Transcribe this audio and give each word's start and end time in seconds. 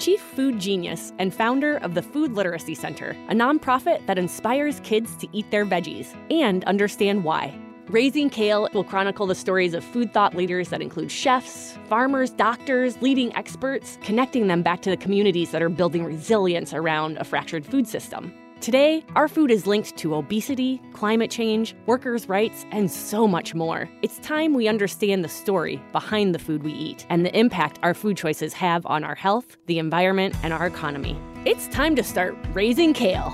Chief 0.00 0.18
Food 0.18 0.58
Genius 0.58 1.12
and 1.18 1.34
founder 1.34 1.76
of 1.76 1.92
the 1.92 2.00
Food 2.00 2.32
Literacy 2.32 2.74
Center, 2.74 3.10
a 3.28 3.34
nonprofit 3.34 4.06
that 4.06 4.16
inspires 4.16 4.80
kids 4.80 5.14
to 5.16 5.28
eat 5.36 5.50
their 5.50 5.66
veggies 5.66 6.16
and 6.30 6.64
understand 6.64 7.22
why. 7.22 7.54
Raising 7.86 8.30
Kale 8.30 8.70
will 8.72 8.82
chronicle 8.82 9.26
the 9.26 9.34
stories 9.34 9.74
of 9.74 9.84
food 9.84 10.14
thought 10.14 10.34
leaders 10.34 10.70
that 10.70 10.80
include 10.80 11.12
chefs, 11.12 11.76
farmers, 11.90 12.30
doctors, 12.30 12.96
leading 13.02 13.36
experts, 13.36 13.98
connecting 14.00 14.46
them 14.46 14.62
back 14.62 14.80
to 14.82 14.90
the 14.90 14.96
communities 14.96 15.50
that 15.50 15.60
are 15.60 15.68
building 15.68 16.02
resilience 16.02 16.72
around 16.72 17.18
a 17.18 17.24
fractured 17.24 17.66
food 17.66 17.86
system. 17.86 18.32
Today, 18.60 19.02
our 19.16 19.26
food 19.26 19.50
is 19.50 19.66
linked 19.66 19.96
to 19.96 20.14
obesity, 20.14 20.82
climate 20.92 21.30
change, 21.30 21.74
workers' 21.86 22.28
rights, 22.28 22.66
and 22.72 22.90
so 22.90 23.26
much 23.26 23.54
more. 23.54 23.88
It's 24.02 24.18
time 24.18 24.52
we 24.52 24.68
understand 24.68 25.24
the 25.24 25.30
story 25.30 25.82
behind 25.92 26.34
the 26.34 26.38
food 26.38 26.62
we 26.62 26.72
eat 26.74 27.06
and 27.08 27.24
the 27.24 27.34
impact 27.34 27.78
our 27.82 27.94
food 27.94 28.18
choices 28.18 28.52
have 28.52 28.84
on 28.84 29.02
our 29.02 29.14
health, 29.14 29.56
the 29.64 29.78
environment, 29.78 30.34
and 30.42 30.52
our 30.52 30.66
economy. 30.66 31.18
It's 31.46 31.68
time 31.68 31.96
to 31.96 32.02
start 32.02 32.36
raising 32.52 32.92
kale. 32.92 33.32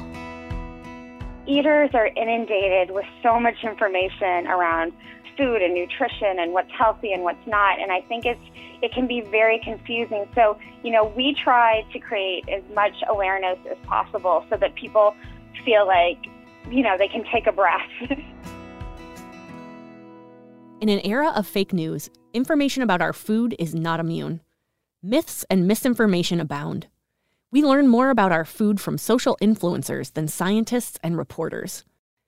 Eaters 1.49 1.91
are 1.93 2.07
inundated 2.07 2.95
with 2.95 3.07
so 3.21 3.41
much 3.41 3.65
information 3.65 4.47
around 4.47 4.93
food 5.37 5.61
and 5.61 5.75
nutrition 5.75 6.39
and 6.39 6.53
what's 6.53 6.71
healthy 6.71 7.13
and 7.13 7.25
what's 7.25 7.45
not, 7.49 7.81
and 7.81 7.91
I 7.91 8.01
think 8.03 8.27
it's 8.27 8.41
it 8.83 8.93
can 8.93 9.07
be 9.07 9.23
very 9.23 9.61
confusing. 9.65 10.27
So, 10.35 10.59
you 10.83 10.91
know, 10.93 11.05
we 11.17 11.37
try 11.43 11.83
to 11.93 11.99
create 11.99 12.49
as 12.49 12.63
much 12.75 12.95
awareness 13.09 13.59
as 13.71 13.77
possible 13.87 14.45
so 14.51 14.57
that 14.57 14.75
people 14.75 15.15
feel 15.65 15.87
like, 15.87 16.19
you 16.71 16.83
know, 16.83 16.97
they 16.99 17.09
can 17.09 17.25
take 17.33 17.47
a 17.47 17.53
breath. 17.53 17.89
In 20.81 20.91
an 20.91 21.01
era 21.05 21.33
of 21.35 21.47
fake 21.47 21.73
news, 21.73 22.11
information 22.35 22.83
about 22.83 23.01
our 23.01 23.15
food 23.15 23.57
is 23.59 23.75
not 23.75 23.99
immune. 23.99 24.43
Myths 25.03 25.45
and 25.49 25.67
misinformation 25.67 26.39
abound. 26.39 26.89
We 27.51 27.63
learn 27.63 27.89
more 27.89 28.11
about 28.11 28.33
our 28.33 28.45
food 28.45 28.81
from 28.81 28.99
social 28.99 29.39
influencers 29.41 30.13
than 30.13 30.29
scientists 30.29 30.99
and 31.03 31.17
reporters. 31.17 31.85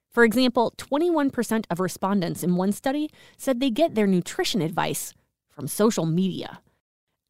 For 0.09 0.23
example, 0.23 0.73
21% 0.77 1.65
of 1.69 1.79
respondents 1.79 2.41
in 2.41 2.55
one 2.55 2.71
study 2.71 3.11
said 3.37 3.59
they 3.59 3.69
get 3.69 3.93
their 3.93 4.07
nutrition 4.07 4.61
advice 4.61 5.13
from 5.59 5.67
social 5.67 6.05
media. 6.05 6.61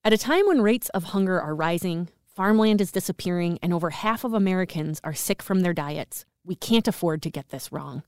At 0.03 0.13
a 0.13 0.17
time 0.17 0.45
when 0.45 0.61
rates 0.61 0.89
of 0.89 1.05
hunger 1.05 1.41
are 1.41 1.55
rising, 1.55 2.09
farmland 2.27 2.79
is 2.79 2.91
disappearing, 2.91 3.57
and 3.63 3.73
over 3.73 3.89
half 3.89 4.23
of 4.23 4.35
Americans 4.35 5.01
are 5.03 5.15
sick 5.15 5.41
from 5.41 5.61
their 5.61 5.73
diets, 5.73 6.25
we 6.45 6.53
can't 6.53 6.87
afford 6.87 7.23
to 7.23 7.31
get 7.31 7.49
this 7.49 7.71
wrong. 7.71 8.03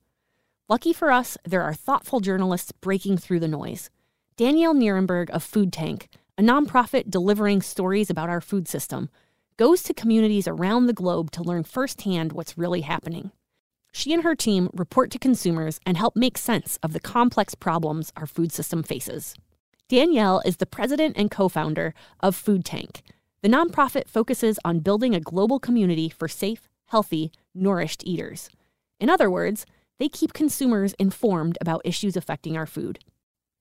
Lucky 0.70 0.94
for 0.94 1.12
us, 1.12 1.40
there 1.44 1.64
are 1.64 1.74
thoughtful 1.74 2.20
journalists 2.20 2.72
breaking 2.72 3.18
through 3.18 3.40
the 3.40 3.48
noise. 3.48 3.90
Danielle 4.38 4.76
Nierenberg 4.76 5.32
of 5.32 5.42
Food 5.42 5.74
Tank, 5.74 6.08
a 6.38 6.44
nonprofit 6.44 7.10
delivering 7.10 7.64
stories 7.64 8.12
about 8.12 8.30
our 8.30 8.42
food 8.42 8.68
system, 8.68 9.10
goes 9.58 9.82
to 9.82 9.92
communities 9.92 10.48
around 10.48 10.86
the 10.86 10.94
globe 10.94 11.32
to 11.32 11.42
learn 11.42 11.64
firsthand 11.64 12.32
what's 12.32 12.60
really 12.60 12.82
happening. 12.82 13.32
She 13.92 14.14
and 14.14 14.22
her 14.22 14.36
team 14.36 14.70
report 14.72 15.10
to 15.14 15.18
consumers 15.18 15.80
and 15.84 15.98
help 15.98 16.16
make 16.16 16.38
sense 16.38 16.78
of 16.84 16.94
the 16.94 17.00
complex 17.00 17.56
problems 17.56 18.14
our 18.16 18.28
food 18.28 18.52
system 18.52 18.84
faces. 18.84 19.34
Danielle 19.92 20.42
is 20.46 20.56
the 20.56 20.66
president 20.66 21.18
and 21.18 21.30
co 21.30 21.50
founder 21.50 21.94
of 22.22 22.34
Food 22.34 22.64
Tank. 22.64 23.02
The 23.42 23.50
nonprofit 23.50 24.08
focuses 24.08 24.58
on 24.64 24.80
building 24.80 25.14
a 25.14 25.20
global 25.20 25.60
community 25.60 26.08
for 26.08 26.30
safe, 26.30 26.70
healthy, 26.86 27.34
nourished 27.54 28.02
eaters. 28.06 28.50
In 29.02 29.10
other 29.10 29.30
words, 29.30 29.66
they 30.00 30.08
keep 30.08 30.32
consumers 30.32 30.94
informed 30.94 31.58
about 31.60 31.82
issues 31.84 32.16
affecting 32.16 32.56
our 32.56 32.66
food. 32.66 33.00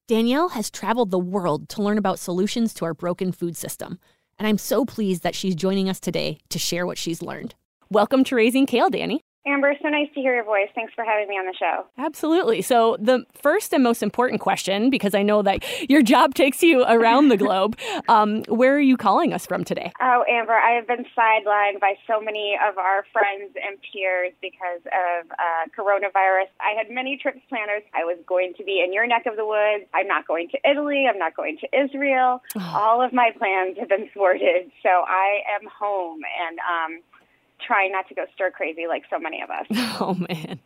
Danielle 0.07 0.47
has 0.47 0.71
traveled 0.71 1.11
the 1.11 1.19
world 1.19 1.67
to 1.67 1.81
learn 1.81 1.97
about 1.97 2.17
solutions 2.17 2.73
to 2.75 2.85
our 2.85 2.93
broken 2.93 3.33
food 3.33 3.57
system, 3.57 3.99
and 4.39 4.47
I'm 4.47 4.57
so 4.57 4.85
pleased 4.85 5.23
that 5.23 5.35
she's 5.35 5.53
joining 5.53 5.89
us 5.89 5.99
today 5.99 6.37
to 6.47 6.57
share 6.57 6.85
what 6.85 6.97
she's 6.97 7.21
learned. 7.21 7.55
Welcome 7.89 8.23
to 8.23 8.37
Raising 8.37 8.65
Kale, 8.65 8.89
Danny. 8.89 9.19
Amber, 9.45 9.73
so 9.81 9.89
nice 9.89 10.07
to 10.13 10.21
hear 10.21 10.35
your 10.35 10.43
voice. 10.43 10.67
Thanks 10.75 10.93
for 10.93 11.03
having 11.03 11.27
me 11.27 11.33
on 11.33 11.47
the 11.47 11.55
show. 11.57 11.85
Absolutely. 11.97 12.61
So, 12.61 12.95
the 12.99 13.25
first 13.33 13.73
and 13.73 13.83
most 13.83 14.03
important 14.03 14.39
question, 14.39 14.91
because 14.91 15.15
I 15.15 15.23
know 15.23 15.41
that 15.41 15.63
your 15.89 16.03
job 16.03 16.33
takes 16.35 16.61
you 16.61 16.83
around 16.83 17.29
the 17.29 17.37
globe, 17.37 17.75
um, 18.07 18.43
where 18.43 18.75
are 18.75 18.79
you 18.79 18.97
calling 18.97 19.33
us 19.33 19.47
from 19.47 19.63
today? 19.63 19.91
Oh, 19.99 20.23
Amber, 20.29 20.53
I 20.53 20.73
have 20.73 20.85
been 20.85 21.05
sidelined 21.17 21.79
by 21.79 21.95
so 22.05 22.21
many 22.21 22.55
of 22.69 22.77
our 22.77 23.03
friends 23.11 23.55
and 23.67 23.79
peers 23.91 24.31
because 24.41 24.81
of 24.85 25.31
uh, 25.31 25.65
coronavirus. 25.75 26.49
I 26.59 26.77
had 26.77 26.91
many 26.91 27.17
trips 27.17 27.39
planned. 27.49 27.71
I 27.95 28.03
was 28.03 28.17
going 28.27 28.53
to 28.57 28.63
be 28.63 28.83
in 28.85 28.93
your 28.93 29.07
neck 29.07 29.25
of 29.25 29.37
the 29.37 29.45
woods. 29.45 29.85
I'm 29.93 30.07
not 30.07 30.27
going 30.27 30.49
to 30.49 30.57
Italy. 30.69 31.07
I'm 31.09 31.17
not 31.17 31.35
going 31.35 31.57
to 31.61 31.67
Israel. 31.85 32.43
Oh. 32.55 32.71
All 32.75 33.01
of 33.01 33.11
my 33.11 33.31
plans 33.37 33.77
have 33.79 33.89
been 33.89 34.07
thwarted. 34.13 34.71
So, 34.83 34.89
I 34.89 35.41
am 35.59 35.67
home 35.67 36.21
and, 36.45 36.59
um, 36.59 37.01
trying 37.65 37.91
not 37.91 38.07
to 38.09 38.15
go 38.15 38.25
stir 38.33 38.51
crazy 38.51 38.87
like 38.87 39.03
so 39.09 39.19
many 39.19 39.41
of 39.41 39.49
us. 39.49 39.65
Oh 40.01 40.15
man. 40.15 40.59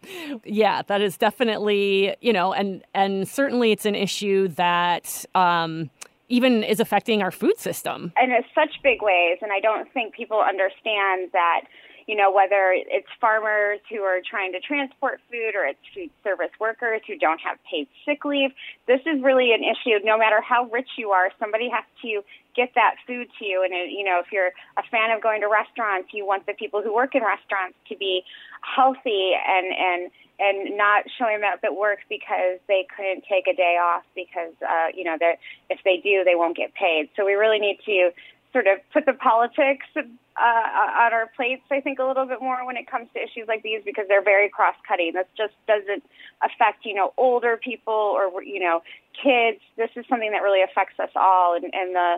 Yeah, 0.45 0.81
that 0.83 1.01
is 1.01 1.17
definitely, 1.17 2.15
you 2.21 2.31
know, 2.31 2.53
and 2.53 2.83
and 2.93 3.27
certainly 3.27 3.71
it's 3.71 3.85
an 3.85 3.95
issue 3.95 4.47
that 4.49 5.25
um 5.35 5.89
even 6.29 6.63
is 6.63 6.79
affecting 6.79 7.21
our 7.21 7.31
food 7.31 7.57
system. 7.59 8.13
And 8.15 8.31
in 8.31 8.43
such 8.53 8.81
big 8.81 9.01
ways 9.01 9.39
and 9.41 9.51
I 9.51 9.59
don't 9.59 9.91
think 9.93 10.13
people 10.13 10.39
understand 10.39 11.31
that 11.33 11.61
you 12.07 12.15
know, 12.15 12.31
whether 12.31 12.69
it's 12.71 13.07
farmers 13.19 13.79
who 13.89 14.01
are 14.01 14.19
trying 14.21 14.51
to 14.53 14.59
transport 14.59 15.19
food 15.29 15.55
or 15.55 15.65
it's 15.65 15.79
food 15.93 16.11
service 16.23 16.51
workers 16.59 17.01
who 17.07 17.17
don't 17.17 17.41
have 17.41 17.57
paid 17.69 17.87
sick 18.05 18.23
leave. 18.25 18.51
This 18.85 19.01
is 19.07 19.21
really 19.23 19.53
an 19.53 19.63
issue. 19.63 19.97
No 20.03 20.17
matter 20.17 20.39
how 20.41 20.65
rich 20.65 20.89
you 20.97 21.09
are, 21.11 21.31
somebody 21.39 21.69
has 21.69 21.83
to 22.03 22.21
get 22.55 22.71
that 22.75 22.95
food 23.07 23.27
to 23.39 23.45
you. 23.45 23.63
And, 23.63 23.73
it, 23.73 23.89
you 23.89 24.05
know, 24.05 24.21
if 24.23 24.31
you're 24.31 24.51
a 24.77 24.83
fan 24.91 25.11
of 25.11 25.21
going 25.21 25.41
to 25.41 25.47
restaurants, 25.47 26.09
you 26.13 26.25
want 26.25 26.45
the 26.45 26.53
people 26.53 26.81
who 26.81 26.93
work 26.93 27.15
in 27.15 27.23
restaurants 27.23 27.77
to 27.89 27.97
be 27.97 28.23
healthy 28.61 29.33
and, 29.35 29.67
and, 29.73 30.11
and 30.37 30.77
not 30.77 31.05
showing 31.17 31.41
up 31.43 31.59
at 31.63 31.75
work 31.75 31.99
because 32.07 32.59
they 32.67 32.85
couldn't 32.95 33.23
take 33.27 33.47
a 33.47 33.55
day 33.55 33.77
off 33.81 34.03
because, 34.13 34.53
uh, 34.61 34.87
you 34.93 35.03
know, 35.03 35.17
that 35.19 35.39
if 35.69 35.79
they 35.83 35.97
do, 35.97 36.23
they 36.23 36.35
won't 36.35 36.55
get 36.55 36.73
paid. 36.75 37.09
So 37.15 37.25
we 37.25 37.33
really 37.33 37.59
need 37.59 37.79
to 37.85 38.11
sort 38.55 38.67
of 38.67 38.79
put 38.93 39.05
the 39.05 39.11
politics 39.11 39.85
uh, 39.97 40.01
on 40.39 41.11
our 41.11 41.29
plates, 41.35 41.63
I 41.69 41.81
think, 41.81 41.99
a 41.99 42.05
little 42.05 42.25
bit 42.25 42.39
more 42.39 42.65
when 42.65 42.77
it 42.77 42.89
comes 42.89 43.09
to 43.13 43.19
issues 43.19 43.49
like 43.49 43.63
these 43.63 43.81
because 43.83 44.05
they're 44.07 44.23
very 44.23 44.47
cross-cutting. 44.47 45.11
This 45.13 45.27
just 45.35 45.53
doesn't 45.67 46.03
affect, 46.39 46.85
you 46.85 46.95
know, 46.95 47.11
older 47.17 47.59
people 47.61 47.93
or, 47.93 48.41
you 48.43 48.61
know, 48.61 48.79
kids. 49.11 49.59
This 49.75 49.89
is 49.97 50.05
something 50.07 50.31
that 50.31 50.39
really 50.39 50.63
affects 50.63 50.97
us 51.03 51.11
all. 51.17 51.55
And, 51.55 51.65
and 51.73 51.93
the, 51.93 52.15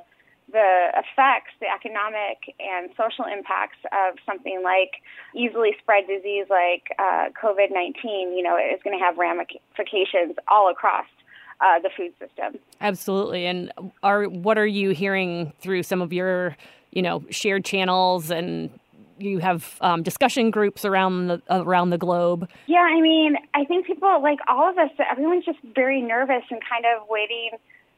the 0.51 0.94
effects, 0.94 1.57
the 1.60 1.74
economic 1.74 2.54
and 2.62 2.92
social 2.94 3.25
impacts 3.25 3.81
of 3.90 4.22
something 4.24 4.62
like 4.62 5.01
easily 5.33 5.74
spread 5.81 6.06
disease 6.06 6.45
like 6.54 6.94
uh, 7.00 7.33
COVID-19, 7.33 8.38
you 8.38 8.44
know, 8.44 8.57
is 8.62 8.78
going 8.83 8.98
to 8.98 9.04
have 9.04 9.18
ramifications 9.18 10.38
all 10.48 10.69
across 10.69 11.10
uh, 11.62 11.80
the 11.80 11.89
food 11.95 12.13
system. 12.19 12.59
Absolutely. 12.81 13.45
And 13.45 13.71
are 14.04 14.25
what 14.25 14.57
are 14.57 14.68
you 14.68 14.92
hearing 14.92 15.54
through 15.59 15.83
some 15.83 16.01
of 16.01 16.13
your, 16.13 16.56
you 16.92 17.01
know, 17.01 17.24
shared 17.30 17.65
channels 17.65 18.30
and 18.31 18.69
you 19.19 19.39
have 19.39 19.77
um, 19.81 20.04
discussion 20.04 20.51
groups 20.51 20.86
around 20.86 21.27
the 21.27 21.42
around 21.50 21.89
the 21.89 21.98
globe. 21.98 22.48
Yeah, 22.68 22.81
I 22.81 23.01
mean, 23.01 23.36
I 23.54 23.65
think 23.65 23.86
people 23.88 24.21
like 24.21 24.39
all 24.48 24.69
of 24.69 24.77
us. 24.77 24.92
Everyone's 25.12 25.45
just 25.45 25.59
very 25.75 26.01
nervous 26.01 26.44
and 26.50 26.62
kind 26.68 26.86
of 26.86 27.07
waiting 27.09 27.51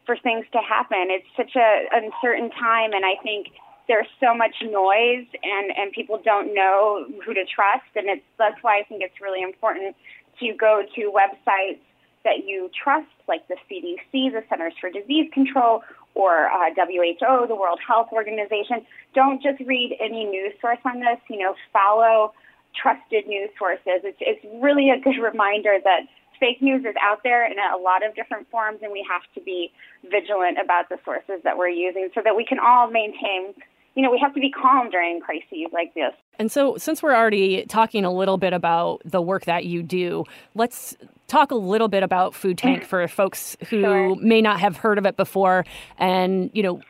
for 0.05 0.17
things 0.17 0.45
to 0.53 0.59
happen. 0.59 1.07
It's 1.09 1.27
such 1.35 1.55
a 1.55 1.85
uncertain 1.91 2.49
time, 2.51 2.93
and 2.93 3.05
I 3.05 3.21
think 3.21 3.47
there's 3.87 4.07
so 4.19 4.33
much 4.33 4.55
noise, 4.61 5.27
and 5.43 5.71
and 5.77 5.91
people 5.91 6.21
don't 6.23 6.53
know 6.53 7.05
who 7.25 7.33
to 7.33 7.45
trust, 7.45 7.89
and 7.95 8.07
it's 8.07 8.25
that's 8.37 8.61
why 8.61 8.79
I 8.79 8.83
think 8.83 9.01
it's 9.01 9.19
really 9.21 9.41
important 9.41 9.95
to 10.39 10.53
go 10.53 10.83
to 10.95 11.11
websites 11.11 11.79
that 12.23 12.45
you 12.45 12.69
trust, 12.83 13.07
like 13.27 13.47
the 13.47 13.55
CDC, 13.69 14.31
the 14.31 14.43
Centers 14.49 14.73
for 14.79 14.89
Disease 14.89 15.29
Control, 15.33 15.83
or 16.15 16.47
uh, 16.47 16.69
WHO, 16.75 17.47
the 17.47 17.55
World 17.55 17.79
Health 17.85 18.09
Organization. 18.11 18.85
Don't 19.13 19.41
just 19.41 19.59
read 19.61 19.95
any 19.99 20.25
news 20.25 20.53
source 20.59 20.79
on 20.85 20.99
this. 20.99 21.19
You 21.29 21.39
know, 21.39 21.55
follow 21.71 22.33
trusted 22.75 23.27
news 23.27 23.49
sources. 23.57 24.03
It's, 24.03 24.17
it's 24.19 24.45
really 24.61 24.89
a 24.89 24.99
good 24.99 25.17
reminder 25.21 25.77
that 25.83 26.01
fake 26.39 26.61
news 26.61 26.85
is 26.85 26.95
out 27.01 27.23
there 27.23 27.45
in 27.45 27.57
a 27.59 27.77
lot 27.77 28.05
of 28.05 28.15
different 28.15 28.49
forms, 28.49 28.79
and 28.81 28.91
we 28.91 29.05
have 29.09 29.21
to 29.35 29.41
be 29.41 29.71
vigilant 30.09 30.57
about 30.63 30.89
the 30.89 30.97
sources 31.03 31.41
that 31.43 31.57
we're 31.57 31.69
using 31.69 32.09
so 32.15 32.21
that 32.23 32.35
we 32.35 32.45
can 32.45 32.59
all 32.59 32.89
maintain 32.89 33.53
you 33.99 34.05
know, 34.05 34.11
we 34.11 34.17
have 34.17 34.33
to 34.33 34.39
be 34.39 34.49
calm 34.49 34.89
during 34.89 35.19
crises 35.19 35.67
like 35.73 35.93
this. 35.93 36.13
And 36.39 36.49
so, 36.49 36.77
since 36.77 37.03
we're 37.03 37.13
already 37.13 37.65
talking 37.65 38.05
a 38.05 38.13
little 38.13 38.37
bit 38.37 38.53
about 38.53 39.01
the 39.03 39.21
work 39.21 39.43
that 39.43 39.65
you 39.65 39.83
do, 39.83 40.23
let's 40.55 40.95
talk 41.27 41.51
a 41.51 41.55
little 41.55 41.89
bit 41.89 42.01
about 42.01 42.33
Food 42.33 42.57
Tank 42.57 42.83
for 42.85 43.05
folks 43.09 43.57
who 43.69 43.81
sure. 43.81 44.15
may 44.15 44.41
not 44.41 44.61
have 44.61 44.77
heard 44.77 44.97
of 44.97 45.05
it 45.05 45.17
before. 45.17 45.65
And, 45.97 46.49
you 46.53 46.63
know, 46.63 46.81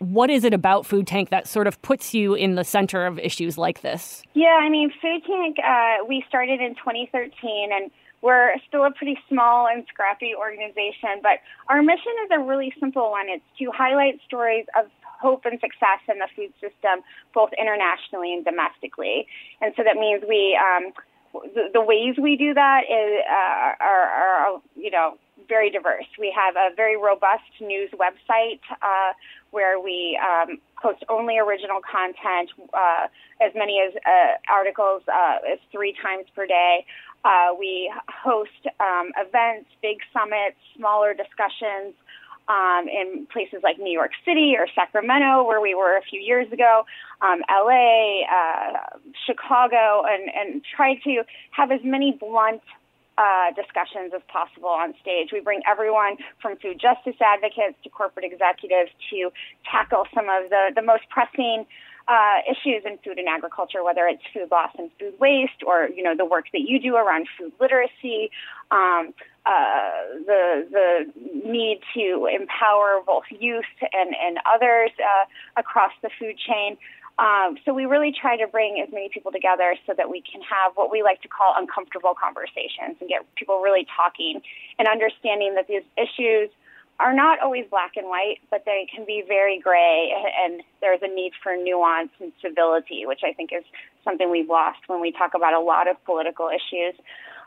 what 0.00 0.28
is 0.28 0.42
it 0.42 0.52
about 0.52 0.86
Food 0.86 1.06
Tank 1.06 1.30
that 1.30 1.46
sort 1.46 1.68
of 1.68 1.80
puts 1.82 2.12
you 2.12 2.34
in 2.34 2.56
the 2.56 2.64
center 2.64 3.06
of 3.06 3.20
issues 3.20 3.56
like 3.56 3.82
this? 3.82 4.24
Yeah, 4.34 4.58
I 4.60 4.68
mean, 4.68 4.90
Food 5.00 5.22
Tank, 5.24 5.58
uh, 5.64 6.04
we 6.08 6.24
started 6.26 6.60
in 6.60 6.74
2013 6.74 7.70
and 7.72 7.92
we're 8.22 8.56
still 8.66 8.84
a 8.84 8.90
pretty 8.90 9.16
small 9.28 9.68
and 9.68 9.84
scrappy 9.88 10.34
organization, 10.36 11.20
but 11.22 11.38
our 11.68 11.80
mission 11.80 12.12
is 12.24 12.30
a 12.32 12.40
really 12.40 12.72
simple 12.80 13.12
one. 13.12 13.26
It's 13.28 13.44
to 13.60 13.70
highlight 13.70 14.18
stories 14.26 14.66
of 14.76 14.86
hope 15.20 15.44
and 15.44 15.60
success 15.60 16.00
in 16.08 16.18
the 16.18 16.28
food 16.34 16.52
system, 16.60 17.04
both 17.34 17.50
internationally 17.58 18.32
and 18.34 18.44
domestically. 18.44 19.26
And 19.60 19.72
so 19.76 19.82
that 19.84 19.96
means 19.96 20.22
we, 20.28 20.58
um, 20.60 20.92
the, 21.54 21.70
the 21.72 21.80
ways 21.80 22.16
we 22.20 22.36
do 22.36 22.54
that 22.54 22.82
is, 22.84 23.24
uh, 23.28 23.84
are, 23.84 24.06
are, 24.08 24.62
you 24.76 24.90
know, 24.90 25.18
very 25.48 25.70
diverse. 25.70 26.06
We 26.18 26.34
have 26.34 26.56
a 26.56 26.74
very 26.74 26.96
robust 26.96 27.42
news 27.60 27.90
website 27.92 28.60
uh, 28.82 29.12
where 29.50 29.78
we 29.80 30.18
um, 30.18 30.58
post 30.82 31.04
only 31.08 31.38
original 31.38 31.80
content, 31.80 32.50
uh, 32.74 33.06
as 33.40 33.52
many 33.54 33.80
as 33.86 33.94
uh, 33.96 34.50
articles 34.50 35.02
uh, 35.08 35.38
as 35.52 35.58
three 35.70 35.94
times 36.02 36.26
per 36.34 36.46
day. 36.46 36.84
Uh, 37.24 37.54
we 37.58 37.92
host 38.08 38.50
um, 38.80 39.10
events, 39.16 39.68
big 39.82 39.98
summits, 40.12 40.56
smaller 40.76 41.14
discussions 41.14 41.94
um, 42.48 42.86
in 42.88 43.26
places 43.32 43.60
like 43.62 43.78
New 43.78 43.92
York 43.92 44.12
City 44.24 44.54
or 44.56 44.66
Sacramento, 44.74 45.44
where 45.44 45.60
we 45.60 45.74
were 45.74 45.96
a 45.96 46.02
few 46.02 46.20
years 46.20 46.50
ago, 46.52 46.84
um, 47.20 47.40
LA, 47.50 48.22
uh, 48.22 48.98
Chicago, 49.26 50.04
and, 50.06 50.30
and 50.34 50.62
try 50.64 50.94
to 51.04 51.22
have 51.50 51.70
as 51.70 51.80
many 51.82 52.12
blunt 52.12 52.62
uh, 53.18 53.50
discussions 53.56 54.12
as 54.14 54.22
possible 54.28 54.68
on 54.68 54.94
stage. 55.00 55.30
We 55.32 55.40
bring 55.40 55.62
everyone 55.68 56.16
from 56.40 56.56
food 56.56 56.78
justice 56.78 57.16
advocates 57.20 57.76
to 57.82 57.88
corporate 57.88 58.26
executives 58.30 58.90
to 59.10 59.30
tackle 59.70 60.06
some 60.14 60.28
of 60.28 60.50
the, 60.50 60.72
the 60.74 60.82
most 60.82 61.08
pressing 61.08 61.66
uh, 62.08 62.38
issues 62.46 62.84
in 62.84 62.98
food 62.98 63.18
and 63.18 63.26
agriculture, 63.28 63.82
whether 63.82 64.06
it's 64.06 64.22
food 64.32 64.48
loss 64.50 64.70
and 64.78 64.90
food 64.98 65.14
waste, 65.18 65.64
or 65.66 65.88
you 65.88 66.02
know 66.02 66.14
the 66.16 66.24
work 66.24 66.44
that 66.52 66.60
you 66.60 66.78
do 66.78 66.94
around 66.94 67.26
food 67.38 67.52
literacy, 67.60 68.30
um, 68.70 69.12
uh, 69.46 70.18
the 70.26 70.66
the 70.70 71.48
need 71.48 71.80
to 71.94 72.26
empower 72.26 73.00
both 73.06 73.24
youth 73.30 73.64
and 73.92 74.14
and 74.14 74.38
others 74.44 74.90
uh, 74.98 75.24
across 75.56 75.92
the 76.02 76.10
food 76.18 76.36
chain. 76.38 76.76
Um, 77.18 77.56
so 77.64 77.72
we 77.72 77.86
really 77.86 78.12
try 78.12 78.36
to 78.36 78.46
bring 78.46 78.82
as 78.86 78.92
many 78.92 79.08
people 79.08 79.32
together 79.32 79.74
so 79.86 79.94
that 79.96 80.10
we 80.10 80.20
can 80.20 80.42
have 80.42 80.72
what 80.74 80.92
we 80.92 81.02
like 81.02 81.22
to 81.22 81.28
call 81.28 81.54
uncomfortable 81.56 82.12
conversations 82.12 83.00
and 83.00 83.08
get 83.08 83.24
people 83.36 83.60
really 83.60 83.86
talking 83.96 84.42
and 84.78 84.86
understanding 84.86 85.54
that 85.54 85.66
these 85.66 85.84
issues 85.96 86.50
are 86.98 87.12
not 87.12 87.40
always 87.40 87.66
black 87.70 87.92
and 87.96 88.06
white, 88.06 88.40
but 88.50 88.64
they 88.64 88.86
can 88.94 89.04
be 89.04 89.22
very 89.26 89.58
gray, 89.58 90.12
and 90.44 90.62
there's 90.80 91.00
a 91.02 91.08
need 91.08 91.32
for 91.42 91.56
nuance 91.56 92.10
and 92.20 92.32
civility, 92.40 93.04
which 93.04 93.20
I 93.24 93.32
think 93.32 93.50
is 93.52 93.64
something 94.02 94.30
we've 94.30 94.48
lost 94.48 94.78
when 94.86 95.00
we 95.00 95.12
talk 95.12 95.34
about 95.34 95.52
a 95.52 95.60
lot 95.60 95.88
of 95.88 96.02
political 96.04 96.48
issues. 96.48 96.94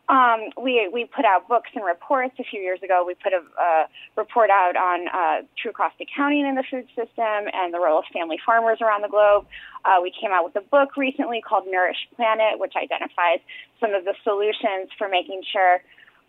Um, 0.10 0.50
we 0.58 0.90
we 0.92 1.06
put 1.06 1.24
out 1.24 1.48
books 1.48 1.70
and 1.76 1.86
reports 1.86 2.34
a 2.40 2.44
few 2.44 2.60
years 2.60 2.82
ago. 2.82 3.04
We 3.06 3.14
put 3.14 3.32
a, 3.32 3.86
report 4.18 4.50
out 4.50 4.76
on 4.76 5.08
uh, 5.08 5.46
true 5.56 5.72
cost 5.72 5.96
accounting 6.02 6.48
in 6.48 6.56
the 6.56 6.64
food 6.70 6.88
system 6.96 7.46
and 7.54 7.74
the 7.74 7.80
role 7.80 8.00
of 8.00 8.06
family 8.12 8.40
farmers 8.44 8.80
around 8.82 9.04
the 9.04 9.08
globe. 9.08 9.46
Uh, 9.86 10.02
we 10.02 10.12
came 10.12 10.32
out 10.32 10.44
with 10.44 10.56
a 10.56 10.66
book 10.66 10.98
recently 10.98 11.42
called 11.42 11.66
Nourished 11.68 12.10
Planet, 12.16 12.58
which 12.58 12.74
identifies 12.76 13.40
some 13.80 13.94
of 13.94 14.04
the 14.04 14.16
solutions 14.24 14.90
for 14.98 15.08
making 15.08 15.44
sure 15.46 15.82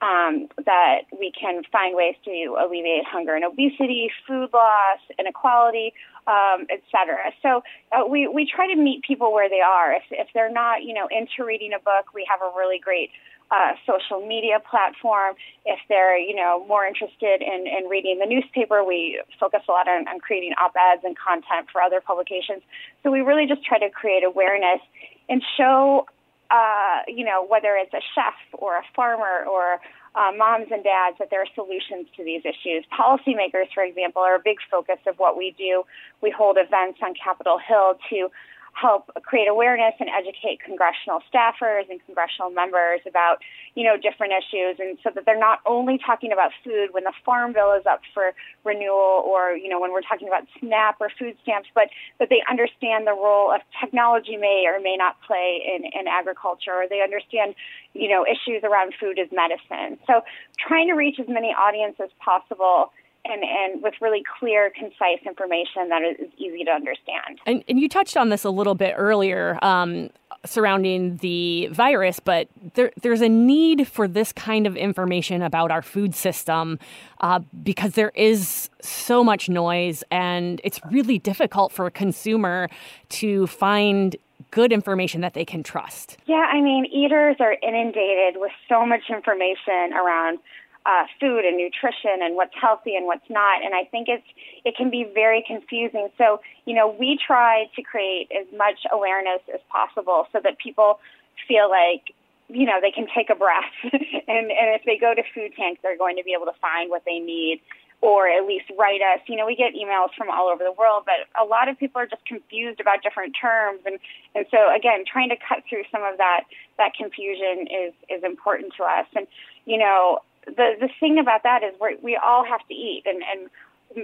um, 0.02 0.48
that 0.64 1.02
we 1.18 1.32
can 1.32 1.62
find 1.72 1.96
ways 1.96 2.14
to 2.24 2.56
alleviate 2.60 3.04
hunger 3.04 3.34
and 3.34 3.44
obesity, 3.44 4.10
food 4.26 4.50
loss, 4.52 5.00
inequality, 5.18 5.92
um, 6.26 6.66
et 6.68 6.82
cetera. 6.92 7.32
So 7.42 7.62
uh, 7.92 8.06
we, 8.06 8.28
we 8.28 8.46
try 8.46 8.66
to 8.72 8.76
meet 8.76 9.02
people 9.02 9.32
where 9.32 9.48
they 9.48 9.60
are. 9.60 9.92
If, 9.92 10.04
if 10.10 10.28
they're 10.34 10.52
not, 10.52 10.82
you 10.82 10.94
know, 10.94 11.08
into 11.10 11.44
reading 11.44 11.72
a 11.72 11.78
book, 11.78 12.12
we 12.14 12.26
have 12.30 12.40
a 12.40 12.56
really 12.56 12.78
great 12.78 13.10
uh, 13.50 13.72
social 13.84 14.24
media 14.24 14.60
platform. 14.70 15.34
If 15.64 15.80
they're, 15.88 16.16
you 16.16 16.36
know, 16.36 16.64
more 16.68 16.86
interested 16.86 17.42
in, 17.42 17.66
in 17.66 17.88
reading 17.88 18.18
the 18.20 18.26
newspaper, 18.26 18.84
we 18.84 19.20
focus 19.40 19.62
a 19.68 19.72
lot 19.72 19.88
on, 19.88 20.06
on 20.06 20.20
creating 20.20 20.52
op-eds 20.52 21.02
and 21.04 21.16
content 21.18 21.66
for 21.72 21.82
other 21.82 22.00
publications. 22.00 22.62
So 23.02 23.10
we 23.10 23.20
really 23.22 23.46
just 23.46 23.64
try 23.64 23.78
to 23.78 23.90
create 23.90 24.22
awareness 24.22 24.80
and 25.28 25.42
show, 25.56 26.06
uh, 26.50 27.00
you 27.08 27.24
know, 27.24 27.44
whether 27.44 27.74
it's 27.74 27.92
a 27.94 28.00
chef 28.14 28.34
or 28.52 28.76
a 28.76 28.82
farmer 28.94 29.44
or 29.50 29.80
uh, 30.14 30.32
moms 30.36 30.68
and 30.70 30.82
dads 30.82 31.16
that 31.18 31.28
there 31.30 31.40
are 31.40 31.52
solutions 31.54 32.06
to 32.16 32.24
these 32.24 32.42
issues. 32.44 32.84
Policymakers, 32.92 33.72
for 33.72 33.82
example, 33.82 34.22
are 34.22 34.36
a 34.36 34.42
big 34.42 34.58
focus 34.70 34.98
of 35.06 35.16
what 35.18 35.36
we 35.36 35.54
do. 35.56 35.84
We 36.20 36.30
hold 36.30 36.56
events 36.58 36.98
on 37.02 37.14
Capitol 37.14 37.58
Hill 37.58 37.94
to 38.10 38.28
help 38.72 39.10
create 39.22 39.48
awareness 39.48 39.94
and 40.00 40.08
educate 40.08 40.60
congressional 40.64 41.22
staffers 41.32 41.88
and 41.90 42.00
congressional 42.06 42.50
members 42.50 43.00
about, 43.06 43.38
you 43.74 43.84
know, 43.84 43.96
different 43.96 44.32
issues 44.32 44.76
and 44.78 44.98
so 45.02 45.10
that 45.14 45.24
they're 45.26 45.38
not 45.38 45.60
only 45.66 45.98
talking 45.98 46.32
about 46.32 46.50
food 46.64 46.88
when 46.92 47.04
the 47.04 47.12
farm 47.24 47.52
bill 47.52 47.72
is 47.72 47.84
up 47.86 48.00
for 48.14 48.32
renewal 48.64 49.24
or, 49.26 49.52
you 49.52 49.68
know, 49.68 49.80
when 49.80 49.92
we're 49.92 50.02
talking 50.02 50.28
about 50.28 50.44
SNAP 50.58 50.96
or 51.00 51.10
food 51.18 51.36
stamps, 51.42 51.68
but 51.74 51.88
that 52.18 52.28
they 52.30 52.42
understand 52.50 53.06
the 53.06 53.12
role 53.12 53.52
of 53.52 53.60
technology 53.80 54.36
may 54.36 54.64
or 54.66 54.80
may 54.80 54.96
not 54.96 55.16
play 55.26 55.60
in, 55.64 55.84
in 55.84 56.06
agriculture 56.08 56.72
or 56.72 56.88
they 56.88 57.02
understand, 57.02 57.54
you 57.94 58.08
know, 58.08 58.24
issues 58.24 58.62
around 58.64 58.94
food 58.98 59.18
as 59.18 59.28
medicine. 59.32 59.98
So 60.06 60.22
trying 60.58 60.88
to 60.88 60.94
reach 60.94 61.18
as 61.20 61.28
many 61.28 61.48
audiences 61.48 62.00
as 62.00 62.10
possible 62.18 62.92
and, 63.24 63.42
and 63.42 63.82
with 63.82 63.94
really 64.00 64.22
clear, 64.38 64.70
concise 64.70 65.20
information 65.26 65.88
that 65.88 66.02
is 66.02 66.28
easy 66.38 66.64
to 66.64 66.70
understand. 66.70 67.40
And, 67.46 67.64
and 67.68 67.78
you 67.78 67.88
touched 67.88 68.16
on 68.16 68.28
this 68.28 68.44
a 68.44 68.50
little 68.50 68.74
bit 68.74 68.94
earlier 68.96 69.58
um, 69.62 70.10
surrounding 70.44 71.18
the 71.18 71.68
virus, 71.68 72.18
but 72.20 72.48
there, 72.74 72.92
there's 73.02 73.20
a 73.20 73.28
need 73.28 73.86
for 73.86 74.08
this 74.08 74.32
kind 74.32 74.66
of 74.66 74.76
information 74.76 75.42
about 75.42 75.70
our 75.70 75.82
food 75.82 76.14
system 76.14 76.78
uh, 77.20 77.40
because 77.62 77.92
there 77.92 78.12
is 78.14 78.70
so 78.80 79.22
much 79.22 79.48
noise 79.48 80.02
and 80.10 80.60
it's 80.64 80.80
really 80.90 81.18
difficult 81.18 81.72
for 81.72 81.86
a 81.86 81.90
consumer 81.90 82.68
to 83.10 83.46
find 83.46 84.16
good 84.50 84.72
information 84.72 85.20
that 85.20 85.34
they 85.34 85.44
can 85.44 85.62
trust. 85.62 86.16
Yeah, 86.26 86.46
I 86.50 86.60
mean, 86.60 86.86
eaters 86.86 87.36
are 87.40 87.56
inundated 87.62 88.40
with 88.40 88.52
so 88.68 88.86
much 88.86 89.02
information 89.08 89.92
around 89.92 90.38
uh, 90.86 91.04
food 91.20 91.44
and 91.44 91.56
nutrition 91.56 92.22
and 92.22 92.36
what's 92.36 92.54
healthy 92.58 92.96
and 92.96 93.06
what's 93.06 93.28
not. 93.28 93.62
And 93.64 93.74
I 93.74 93.84
think 93.84 94.08
it's 94.08 94.26
it 94.64 94.76
can 94.76 94.90
be 94.90 95.04
very 95.12 95.44
confusing. 95.46 96.08
So 96.16 96.40
you 96.64 96.74
know, 96.74 96.88
we 96.88 97.18
try 97.24 97.66
to 97.76 97.82
create 97.82 98.30
as 98.32 98.46
much 98.56 98.80
awareness 98.90 99.40
as 99.52 99.60
possible 99.68 100.26
so 100.32 100.40
that 100.42 100.58
people 100.58 101.00
feel 101.46 101.68
like 101.68 102.14
you 102.48 102.66
know 102.66 102.80
they 102.80 102.90
can 102.90 103.06
take 103.14 103.30
a 103.30 103.34
breath, 103.34 103.72
and 103.92 104.50
and 104.50 104.68
if 104.74 104.82
they 104.84 104.96
go 104.96 105.14
to 105.14 105.22
Food 105.34 105.52
Tank, 105.56 105.80
they're 105.82 105.98
going 105.98 106.16
to 106.16 106.24
be 106.24 106.32
able 106.32 106.46
to 106.46 106.58
find 106.60 106.90
what 106.90 107.02
they 107.04 107.18
need. 107.18 107.60
Or 108.02 108.26
at 108.26 108.46
least 108.46 108.64
write 108.78 109.02
us. 109.02 109.20
You 109.28 109.36
know, 109.36 109.44
we 109.44 109.54
get 109.54 109.74
emails 109.74 110.08
from 110.16 110.30
all 110.30 110.48
over 110.48 110.64
the 110.64 110.72
world, 110.72 111.04
but 111.04 111.28
a 111.38 111.44
lot 111.44 111.68
of 111.68 111.78
people 111.78 112.00
are 112.00 112.06
just 112.06 112.24
confused 112.24 112.80
about 112.80 113.02
different 113.02 113.36
terms, 113.38 113.80
and 113.84 113.98
and 114.34 114.46
so 114.50 114.74
again, 114.74 115.04
trying 115.04 115.28
to 115.28 115.36
cut 115.36 115.64
through 115.68 115.84
some 115.92 116.02
of 116.02 116.16
that 116.16 116.44
that 116.78 116.94
confusion 116.94 117.68
is 117.68 117.92
is 118.08 118.24
important 118.24 118.72
to 118.78 118.84
us. 118.84 119.04
And 119.14 119.26
you 119.66 119.76
know, 119.76 120.20
the 120.46 120.76
the 120.80 120.88
thing 120.98 121.18
about 121.18 121.42
that 121.42 121.62
is 121.62 121.74
we 121.80 121.96
we 122.02 122.16
all 122.16 122.44
have 122.44 122.66
to 122.68 122.74
eat, 122.74 123.02
and 123.06 123.22
and 123.22 123.50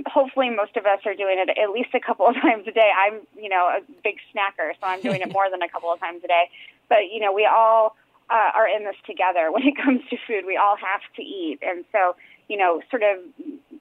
hopefully 0.06 0.50
most 0.50 0.76
of 0.76 0.86
us 0.86 1.00
are 1.04 1.14
doing 1.14 1.36
it 1.38 1.56
at 1.58 1.70
least 1.70 1.90
a 1.94 2.00
couple 2.00 2.26
of 2.26 2.34
times 2.42 2.66
a 2.66 2.72
day. 2.72 2.90
I'm, 2.96 3.20
you 3.40 3.48
know, 3.48 3.66
a 3.68 3.80
big 4.02 4.16
snacker, 4.34 4.72
so 4.80 4.86
I'm 4.86 5.00
doing 5.00 5.20
it 5.20 5.32
more 5.32 5.50
than 5.50 5.62
a 5.62 5.68
couple 5.68 5.92
of 5.92 6.00
times 6.00 6.22
a 6.24 6.28
day. 6.28 6.50
But, 6.88 7.10
you 7.12 7.20
know, 7.20 7.32
we 7.32 7.46
all 7.46 7.96
uh, 8.30 8.50
are 8.54 8.68
in 8.68 8.84
this 8.84 8.96
together. 9.06 9.50
When 9.52 9.66
it 9.66 9.76
comes 9.76 10.02
to 10.10 10.16
food, 10.26 10.44
we 10.46 10.56
all 10.56 10.76
have 10.76 11.02
to 11.16 11.22
eat. 11.22 11.58
And 11.62 11.84
so, 11.92 12.16
you 12.48 12.56
know, 12.56 12.80
sort 12.90 13.02
of 13.02 13.18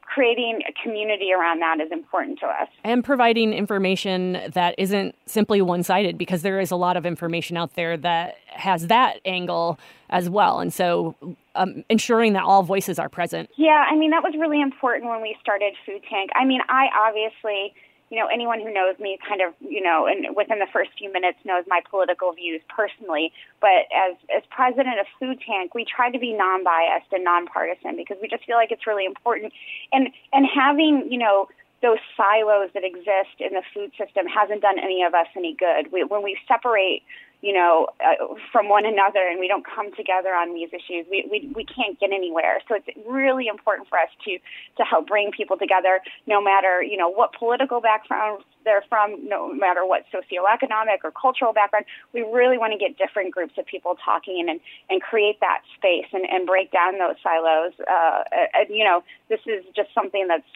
creating 0.05 0.61
a 0.67 0.73
community 0.83 1.31
around 1.33 1.59
that 1.59 1.79
is 1.81 1.91
important 1.91 2.39
to 2.39 2.45
us. 2.45 2.67
And 2.83 3.03
providing 3.03 3.53
information 3.53 4.39
that 4.53 4.75
isn't 4.77 5.15
simply 5.25 5.61
one 5.61 5.83
sided 5.83 6.17
because 6.17 6.41
there 6.41 6.59
is 6.59 6.71
a 6.71 6.75
lot 6.75 6.95
of 6.95 7.05
information 7.05 7.57
out 7.57 7.75
there 7.75 7.97
that 7.97 8.37
has 8.47 8.87
that 8.87 9.19
angle 9.25 9.79
as 10.09 10.29
well. 10.29 10.59
And 10.59 10.73
so 10.73 11.15
um, 11.55 11.83
ensuring 11.89 12.33
that 12.33 12.43
all 12.43 12.63
voices 12.63 12.99
are 12.99 13.09
present. 13.09 13.49
Yeah, 13.57 13.85
I 13.89 13.95
mean, 13.95 14.11
that 14.11 14.23
was 14.23 14.33
really 14.39 14.61
important 14.61 15.09
when 15.09 15.21
we 15.21 15.35
started 15.41 15.73
Food 15.85 16.01
Tank. 16.09 16.29
I 16.35 16.45
mean, 16.45 16.61
I 16.69 16.87
obviously 17.07 17.73
you 18.09 18.19
know, 18.19 18.27
anyone 18.27 18.59
who 18.59 18.71
knows 18.71 18.97
me 18.99 19.17
kind 19.27 19.41
of, 19.41 19.53
you 19.59 19.81
know, 19.81 20.05
and 20.05 20.35
within 20.35 20.59
the 20.59 20.67
first 20.71 20.91
few 20.97 21.11
minutes 21.11 21.39
knows 21.43 21.63
my 21.67 21.81
political 21.89 22.31
views 22.33 22.61
personally. 22.69 23.31
But 23.59 23.89
as 23.93 24.15
as 24.35 24.43
president 24.49 24.99
of 24.99 25.07
Food 25.19 25.41
Tank, 25.45 25.73
we 25.73 25.85
try 25.85 26.11
to 26.11 26.19
be 26.19 26.33
non-biased 26.33 27.11
and 27.11 27.23
nonpartisan 27.23 27.95
because 27.95 28.17
we 28.21 28.27
just 28.27 28.45
feel 28.45 28.57
like 28.57 28.71
it's 28.71 28.85
really 28.85 29.05
important. 29.05 29.53
And 29.91 30.09
and 30.33 30.45
having, 30.45 31.07
you 31.11 31.17
know, 31.17 31.47
those 31.81 31.97
silos 32.15 32.69
that 32.73 32.83
exist 32.83 33.37
in 33.39 33.53
the 33.53 33.63
food 33.73 33.91
system 33.97 34.27
hasn't 34.27 34.61
done 34.61 34.79
any 34.79 35.03
of 35.03 35.13
us 35.13 35.27
any 35.35 35.53
good. 35.53 35.91
We, 35.91 36.03
when 36.03 36.23
we 36.23 36.37
separate 36.47 37.03
you 37.45 37.53
know, 37.53 37.85
uh, 38.01 38.33
from 38.51 38.69
one 38.69 38.87
another 38.87 39.21
and 39.29 39.39
we 39.39 39.47
don't 39.47 39.63
come 39.63 39.93
together 39.93 40.29
on 40.29 40.55
these 40.55 40.69
issues, 40.73 41.05
we, 41.11 41.29
we, 41.29 41.53
we 41.53 41.63
can't 41.63 41.99
get 41.99 42.09
anywhere. 42.11 42.59
So 42.67 42.73
it's 42.73 42.89
really 43.05 43.45
important 43.45 43.87
for 43.87 43.99
us 43.99 44.09
to, 44.25 44.39
to 44.77 44.83
help 44.83 45.05
bring 45.05 45.29
people 45.29 45.55
together, 45.55 46.01
no 46.25 46.41
matter, 46.41 46.81
you 46.81 46.97
know, 46.97 47.07
what 47.07 47.33
political 47.37 47.81
background 47.81 48.43
they're 48.63 48.83
from, 48.89 49.29
no 49.29 49.53
matter 49.53 49.85
what 49.85 50.05
socioeconomic 50.09 51.03
or 51.03 51.11
cultural 51.11 51.53
background. 51.53 51.85
We 52.13 52.21
really 52.21 52.57
want 52.57 52.73
to 52.73 52.79
get 52.79 52.97
different 52.97 53.31
groups 53.31 53.53
of 53.59 53.67
people 53.67 53.93
talking 54.03 54.47
and, 54.49 54.59
and 54.89 54.99
create 55.03 55.39
that 55.41 55.61
space 55.77 56.09
and, 56.13 56.25
and 56.25 56.47
break 56.47 56.71
down 56.71 56.97
those 56.97 57.21
silos. 57.21 57.73
Uh, 57.77 58.23
and, 58.55 58.69
you 58.69 58.83
know, 58.83 59.03
this 59.29 59.41
is 59.45 59.63
just 59.75 59.93
something 59.93 60.27
that's 60.27 60.49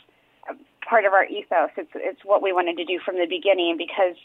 part 0.89 1.05
of 1.05 1.13
our 1.13 1.25
ethos. 1.25 1.69
It's, 1.77 1.91
it's 1.93 2.25
what 2.25 2.41
we 2.41 2.51
wanted 2.51 2.77
to 2.77 2.86
do 2.86 2.98
from 3.05 3.19
the 3.19 3.27
beginning 3.29 3.77
because 3.77 4.17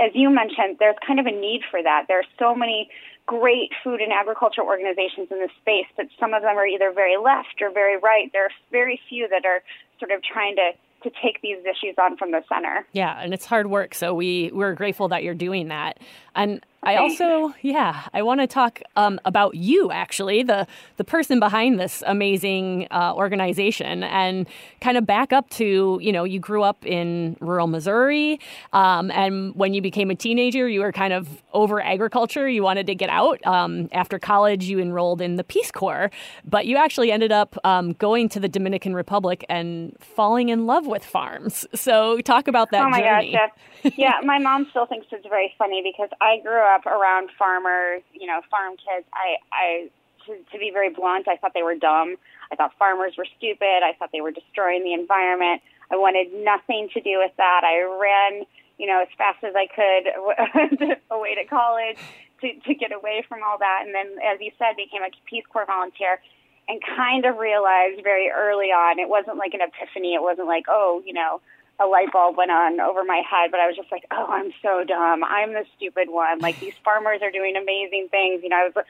as 0.00 0.12
you 0.14 0.30
mentioned, 0.30 0.76
there's 0.78 0.96
kind 1.06 1.20
of 1.20 1.26
a 1.26 1.30
need 1.30 1.62
for 1.70 1.82
that. 1.82 2.06
There 2.08 2.18
are 2.18 2.30
so 2.38 2.54
many 2.54 2.88
great 3.26 3.70
food 3.84 4.00
and 4.00 4.12
agriculture 4.12 4.62
organizations 4.62 5.28
in 5.30 5.38
this 5.38 5.50
space, 5.60 5.86
but 5.96 6.06
some 6.18 6.34
of 6.34 6.42
them 6.42 6.56
are 6.56 6.66
either 6.66 6.90
very 6.92 7.16
left 7.16 7.60
or 7.60 7.70
very 7.70 7.98
right. 7.98 8.30
There 8.32 8.44
are 8.44 8.50
very 8.72 9.00
few 9.08 9.28
that 9.28 9.44
are 9.44 9.62
sort 9.98 10.10
of 10.10 10.22
trying 10.22 10.56
to 10.56 10.72
to 11.02 11.10
take 11.22 11.40
these 11.40 11.56
issues 11.60 11.94
on 11.98 12.16
from 12.18 12.30
the 12.30 12.42
center. 12.46 12.86
Yeah, 12.92 13.18
and 13.18 13.32
it's 13.32 13.46
hard 13.46 13.68
work. 13.68 13.94
So 13.94 14.12
we 14.12 14.50
we're 14.52 14.74
grateful 14.74 15.08
that 15.08 15.22
you're 15.22 15.34
doing 15.34 15.68
that. 15.68 15.98
And 16.34 16.64
I 16.82 16.96
also, 16.96 17.52
yeah, 17.60 18.08
I 18.14 18.22
want 18.22 18.40
to 18.40 18.46
talk 18.46 18.80
um, 18.96 19.20
about 19.26 19.54
you 19.54 19.90
actually, 19.90 20.42
the 20.42 20.66
the 20.96 21.04
person 21.04 21.38
behind 21.38 21.78
this 21.78 22.02
amazing 22.06 22.88
uh, 22.90 23.12
organization, 23.14 24.02
and 24.02 24.48
kind 24.80 24.96
of 24.96 25.04
back 25.04 25.30
up 25.30 25.50
to 25.50 25.98
you 26.00 26.10
know 26.10 26.24
you 26.24 26.40
grew 26.40 26.62
up 26.62 26.86
in 26.86 27.36
rural 27.40 27.66
Missouri, 27.66 28.40
um, 28.72 29.10
and 29.10 29.54
when 29.54 29.74
you 29.74 29.82
became 29.82 30.10
a 30.10 30.14
teenager, 30.14 30.68
you 30.68 30.80
were 30.80 30.92
kind 30.92 31.12
of 31.12 31.42
over 31.52 31.82
agriculture. 31.82 32.48
You 32.48 32.62
wanted 32.62 32.86
to 32.86 32.94
get 32.94 33.10
out. 33.10 33.44
Um, 33.46 33.90
after 33.92 34.18
college, 34.18 34.64
you 34.64 34.80
enrolled 34.80 35.20
in 35.20 35.36
the 35.36 35.44
Peace 35.44 35.70
Corps, 35.70 36.10
but 36.46 36.64
you 36.64 36.78
actually 36.78 37.12
ended 37.12 37.30
up 37.30 37.58
um, 37.62 37.92
going 37.92 38.30
to 38.30 38.40
the 38.40 38.48
Dominican 38.48 38.94
Republic 38.94 39.44
and 39.50 39.94
falling 40.00 40.48
in 40.48 40.64
love 40.64 40.86
with 40.86 41.04
farms. 41.04 41.66
So 41.74 42.20
talk 42.20 42.48
about 42.48 42.70
that. 42.70 42.86
Oh 42.86 42.88
my 42.88 43.00
journey. 43.00 43.32
gosh, 43.32 43.92
yeah. 43.96 44.14
My 44.24 44.38
mom 44.38 44.66
still 44.70 44.86
thinks 44.86 45.06
it's 45.10 45.26
very 45.26 45.54
funny 45.58 45.82
because 45.82 46.10
I 46.20 46.38
grew 46.42 46.60
up 46.60 46.69
around 46.86 47.30
farmers, 47.38 48.02
you 48.12 48.26
know, 48.26 48.40
farm 48.50 48.76
kids. 48.76 49.06
I, 49.12 49.36
I, 49.52 49.90
to, 50.26 50.36
to 50.52 50.58
be 50.58 50.70
very 50.72 50.90
blunt, 50.90 51.28
I 51.28 51.36
thought 51.36 51.52
they 51.54 51.62
were 51.62 51.74
dumb. 51.74 52.16
I 52.52 52.56
thought 52.56 52.72
farmers 52.78 53.14
were 53.16 53.26
stupid. 53.38 53.82
I 53.82 53.92
thought 53.98 54.10
they 54.12 54.20
were 54.20 54.32
destroying 54.32 54.84
the 54.84 54.94
environment. 54.94 55.62
I 55.90 55.96
wanted 55.96 56.32
nothing 56.32 56.88
to 56.94 57.00
do 57.00 57.18
with 57.18 57.32
that. 57.36 57.62
I 57.64 57.82
ran, 57.82 58.46
you 58.78 58.86
know, 58.86 59.02
as 59.02 59.08
fast 59.16 59.42
as 59.44 59.54
I 59.54 59.66
could 59.66 60.96
away 61.10 61.34
to 61.34 61.44
college 61.44 61.98
to, 62.40 62.54
to 62.54 62.74
get 62.74 62.92
away 62.92 63.24
from 63.28 63.42
all 63.42 63.58
that. 63.58 63.82
And 63.84 63.94
then, 63.94 64.18
as 64.24 64.40
you 64.40 64.50
said, 64.58 64.76
became 64.76 65.02
a 65.02 65.10
Peace 65.26 65.44
Corps 65.50 65.66
volunteer 65.66 66.20
and 66.68 66.80
kind 66.96 67.24
of 67.26 67.38
realized 67.38 68.02
very 68.02 68.30
early 68.30 68.70
on, 68.70 68.98
it 68.98 69.08
wasn't 69.08 69.36
like 69.36 69.54
an 69.54 69.60
epiphany. 69.60 70.14
It 70.14 70.22
wasn't 70.22 70.46
like, 70.46 70.64
oh, 70.68 71.02
you 71.04 71.12
know, 71.12 71.40
a 71.80 71.86
light 71.86 72.12
bulb 72.12 72.36
went 72.36 72.50
on 72.50 72.78
over 72.78 73.02
my 73.04 73.22
head, 73.28 73.50
but 73.50 73.58
I 73.58 73.66
was 73.66 73.74
just 73.74 73.90
like, 73.90 74.04
oh, 74.10 74.26
I'm 74.28 74.52
so 74.62 74.84
dumb. 74.84 75.24
I'm 75.24 75.54
the 75.54 75.64
stupid 75.76 76.10
one. 76.10 76.38
Like 76.40 76.60
these 76.60 76.74
farmers 76.84 77.20
are 77.22 77.30
doing 77.30 77.56
amazing 77.56 78.08
things. 78.10 78.42
You 78.42 78.50
know, 78.50 78.56
I 78.56 78.68
was 78.68 78.84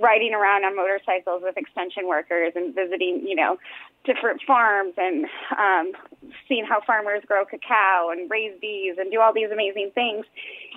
riding 0.00 0.32
around 0.32 0.64
on 0.64 0.76
motorcycles 0.76 1.42
with 1.42 1.56
extension 1.56 2.06
workers 2.06 2.52
and 2.54 2.74
visiting, 2.74 3.26
you 3.26 3.34
know, 3.34 3.58
different 4.04 4.40
farms 4.46 4.94
and 4.96 5.26
um, 5.58 5.92
seeing 6.48 6.64
how 6.64 6.80
farmers 6.86 7.22
grow 7.26 7.44
cacao 7.44 8.10
and 8.10 8.30
raise 8.30 8.58
bees 8.60 8.94
and 8.98 9.10
do 9.10 9.20
all 9.20 9.34
these 9.34 9.50
amazing 9.50 9.90
things. 9.94 10.24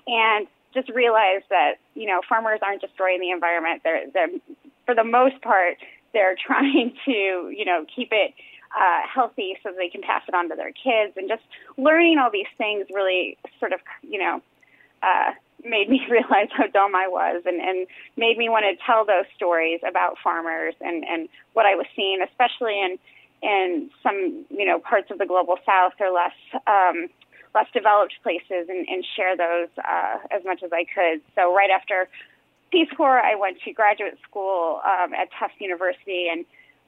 And 0.08 0.48
just 0.74 0.90
realized 0.90 1.46
that, 1.50 1.76
you 1.94 2.08
know, 2.08 2.22
farmers 2.28 2.60
aren't 2.64 2.82
destroying 2.82 3.20
the 3.20 3.30
environment. 3.32 3.82
They're, 3.84 4.06
they're 4.12 4.30
for 4.86 4.96
the 4.96 5.04
most 5.04 5.40
part, 5.42 5.78
they're 6.14 6.36
trying 6.48 6.94
to, 7.06 7.12
you 7.56 7.66
know, 7.66 7.86
keep 7.96 8.10
it 8.12 8.34
uh, 8.76 9.02
healthy 9.14 9.58
so 9.64 9.72
they 9.76 9.90
can 9.90 10.02
pass 10.02 10.22
it 10.28 10.34
on 10.34 10.50
to 10.50 10.56
their 10.56 10.72
kids. 10.72 11.18
And 11.18 11.28
just 11.28 11.44
learning 11.78 12.18
all 12.18 12.32
these 12.32 12.50
things 12.58 12.86
really 12.94 13.38
sort 13.60 13.74
of, 13.74 13.80
you 14.02 14.20
know, 14.20 14.42
uh, 15.02 15.32
made 15.64 15.90
me 15.90 16.02
realize 16.10 16.50
how 16.56 16.68
dumb 16.68 16.96
I 16.96 17.08
was 17.08 17.44
and, 17.46 17.60
and 17.62 17.88
made 18.18 18.38
me 18.38 18.50
want 18.50 18.66
to 18.70 18.84
tell 18.86 19.06
those 19.06 19.26
stories 19.36 19.80
about 19.88 20.18
farmers 20.24 20.76
and, 20.82 21.04
and 21.04 21.30
what 21.54 21.66
I 21.66 21.76
was 21.76 21.86
seeing, 21.96 22.22
especially 22.22 22.80
in, 22.80 23.00
in 23.42 23.90
some, 24.04 24.46
you 24.50 24.66
know, 24.66 24.80
parts 24.80 25.12
of 25.12 25.18
the 25.18 25.26
global 25.26 25.58
south 25.66 25.94
or 26.00 26.12
less, 26.12 26.36
um, 26.68 27.08
less 27.56 27.68
developed 27.74 28.14
places 28.22 28.70
and, 28.70 28.88
and 28.88 29.04
share 29.16 29.36
those 29.36 29.70
uh, 29.78 30.18
as 30.32 30.44
much 30.46 30.62
as 30.64 30.72
I 30.72 30.86
could. 30.86 31.22
So 31.36 31.56
right 31.56 31.70
after 31.70 32.08
Peace 32.72 32.90
Corps, 32.96 33.20
I 33.20 33.36
went 33.36 33.58
to 33.66 33.72
graduate 33.72 34.18
school 34.30 34.82
um, 34.86 35.14
at 35.14 35.30
Tufts 35.40 35.56
University 35.60 36.28
and 36.32 36.46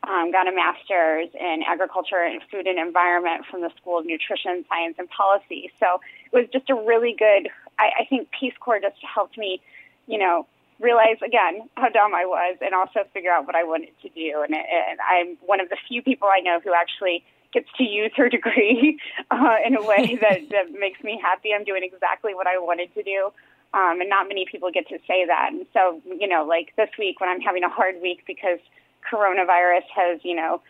um, 0.08 0.31
got 0.31 0.48
a 0.48 0.51
master's 0.51 1.29
in 1.39 1.62
agriculture 1.67 2.17
and 2.17 2.41
food 2.50 2.65
and 2.65 2.79
environment 2.79 3.46
from 3.50 3.62
the 3.62 3.70
School 3.77 4.00
of 4.00 4.05
Nutrition, 4.05 4.65
Science, 4.67 4.96
and 4.98 5.08
Policy. 5.10 5.72
So 5.79 6.01
it 6.31 6.36
was 6.36 6.48
just 6.51 6.70
a 6.70 6.75
really 6.75 7.15
good, 7.17 7.50
I, 7.77 8.01
I 8.01 8.05
think 8.10 8.29
Peace 8.38 8.53
Corps 8.60 8.79
just 8.79 8.98
helped 9.01 9.38
me, 9.38 9.62
you 10.08 10.17
know, 10.17 10.48
realize 10.79 11.17
again 11.24 11.70
how 11.77 11.89
dumb 11.89 12.15
I 12.15 12.25
was 12.25 12.58
and 12.60 12.74
also 12.74 13.01
figure 13.13 13.31
out 13.31 13.46
what 13.46 13.55
I 13.55 13.63
wanted 13.63 13.91
to 14.01 14.10
do. 14.10 14.41
And, 14.41 14.55
and 14.55 15.00
I'm 15.08 15.38
one 15.46 15.62
of 15.62 15.70
the 15.70 15.77
few 15.88 16.01
people 16.01 16.27
I 16.27 16.39
know 16.39 16.60
who 16.60 16.74
actually 16.74 17.24
gets 17.53 17.67
to 17.77 17.84
use 17.84 18.12
her 18.15 18.27
degree 18.38 18.98
uh, 19.29 19.58
in 19.63 19.75
a 19.75 19.86
way 19.86 20.15
that, 20.22 20.50
that 20.50 20.72
makes 20.72 21.03
me 21.03 21.20
happy. 21.22 21.53
I'm 21.53 21.63
doing 21.63 21.84
exactly 21.84 22.34
what 22.34 22.48
I 22.48 22.58
wanted 22.58 22.91
to 22.96 23.03
do. 23.03 23.31
Um, 23.74 24.01
and 24.01 24.10
not 24.10 24.27
many 24.27 24.46
people 24.51 24.70
get 24.72 24.89
to 24.89 24.98
say 25.08 25.25
that. 25.27 25.51
And 25.53 25.65
so, 25.72 26.01
you 26.05 26.27
know, 26.27 26.43
like 26.43 26.74
this 26.75 26.89
week 27.00 27.22
when 27.22 27.29
I'm 27.29 27.39
having 27.39 27.63
a 27.63 27.70
hard 27.70 28.01
week 28.01 28.24
because– 28.25 28.58
coronavirus 29.12 29.84
has, 29.96 30.20
you 30.24 30.36
know, 30.36 30.62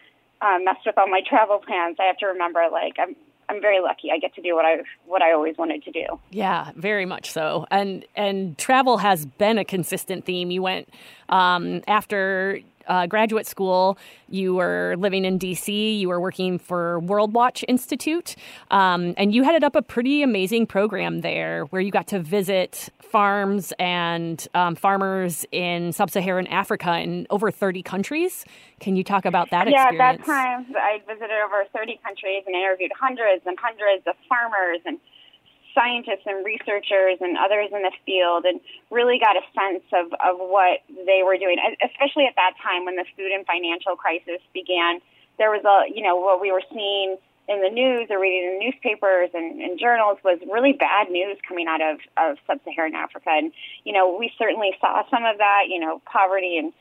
um, 0.42 0.66
messed 0.66 0.86
with 0.86 0.98
all 0.98 1.08
my 1.08 1.22
travel 1.28 1.60
plans, 1.60 1.98
I 2.00 2.06
have 2.06 2.18
to 2.18 2.28
remember 2.28 2.64
like 2.72 2.94
I'm 3.00 3.16
I'm 3.50 3.60
very 3.60 3.82
lucky. 3.82 4.12
I 4.12 4.18
get 4.18 4.34
to 4.36 4.42
do 4.42 4.56
what 4.56 4.66
I 4.66 4.78
what 5.06 5.22
I 5.22 5.34
always 5.34 5.58
wanted 5.58 5.84
to 5.84 5.92
do. 5.92 6.06
Yeah, 6.30 6.72
very 6.76 7.06
much 7.06 7.32
so. 7.32 7.66
And 7.70 8.06
and 8.16 8.58
travel 8.58 8.98
has 9.00 9.26
been 9.26 9.58
a 9.58 9.66
consistent 9.66 10.26
theme. 10.26 10.52
You 10.52 10.62
went 10.62 10.90
um, 11.30 11.82
after 11.88 12.60
uh, 12.88 13.08
graduate 13.08 13.46
school, 13.46 13.98
you 14.30 14.56
were 14.56 14.96
living 14.98 15.26
in 15.26 15.38
DC, 15.40 16.00
you 16.00 16.08
were 16.08 16.20
working 16.20 16.58
for 16.60 17.00
Worldwatch 17.02 17.64
Institute, 17.68 18.36
um, 18.70 19.14
and 19.18 19.34
you 19.34 19.44
headed 19.44 19.64
up 19.64 19.76
a 19.76 19.82
pretty 19.82 20.24
amazing 20.24 20.68
program 20.68 21.22
there 21.22 21.66
where 21.66 21.82
you 21.82 21.92
got 21.92 22.08
to 22.08 22.20
visit 22.20 22.90
farms 23.00 23.74
and 23.78 24.48
um, 24.54 24.76
farmers 24.76 25.46
in 25.52 25.92
sub 25.92 26.10
Saharan 26.10 26.48
Africa 26.48 27.00
in 27.00 27.28
over 27.30 27.52
30 27.52 27.84
countries. 27.84 28.46
Can 28.80 28.96
you 28.96 29.04
talk 29.04 29.26
about 29.26 29.52
that 29.52 29.70
yeah, 29.70 29.84
experience? 29.84 30.22
at 30.22 30.26
that 30.26 30.26
time, 30.26 30.66
I 30.76 31.02
visited 31.08 31.38
over 31.46 31.64
30 31.76 32.00
countries 32.04 32.44
and 32.48 32.56
interviewed 32.56 32.92
hundreds 33.00 33.44
and 33.46 33.58
hundreds 33.60 34.08
of 34.08 34.16
farmers 34.30 34.80
and 34.86 35.00
scientists 35.74 36.26
and 36.26 36.46
researchers 36.46 37.18
and 37.22 37.38
others 37.38 37.70
in 37.72 37.82
the 37.82 37.92
field 38.06 38.46
and 38.46 38.60
really 38.90 39.20
got 39.20 39.36
a 39.36 39.44
sense 39.56 39.84
of, 39.94 40.12
of 40.20 40.38
what 40.38 40.80
they 41.06 41.22
were 41.24 41.38
doing, 41.38 41.58
especially 41.84 42.26
at 42.26 42.36
that 42.36 42.54
time 42.62 42.86
when 42.86 42.96
the 42.96 43.06
food 43.16 43.32
and 43.32 43.46
financial 43.46 43.96
crisis 43.96 44.42
began. 44.54 45.00
There 45.38 45.50
was 45.50 45.64
a, 45.64 45.92
you 45.94 46.04
know, 46.04 46.16
what 46.16 46.42
we 46.42 46.52
were 46.52 46.64
seeing 46.72 47.18
in 47.50 47.62
the 47.62 47.70
news 47.70 48.08
or 48.10 48.20
reading 48.20 48.52
in 48.52 48.60
newspapers 48.60 49.30
and, 49.34 49.62
and 49.62 49.80
journals 49.80 50.20
was 50.24 50.40
really 50.50 50.74
bad 50.74 51.10
news 51.10 51.38
coming 51.48 51.68
out 51.68 51.82
of, 51.82 51.98
of 52.18 52.38
sub-Saharan 52.48 52.96
Africa. 52.96 53.30
And, 53.30 53.52
you 53.84 53.94
know, 53.94 54.16
we 54.16 54.32
certainly 54.38 54.72
saw 54.80 55.04
some 55.10 55.26
of 55.26 55.38
that, 55.40 55.64
you 55.68 55.80
know, 55.80 56.02
poverty 56.06 56.58
and 56.58 56.72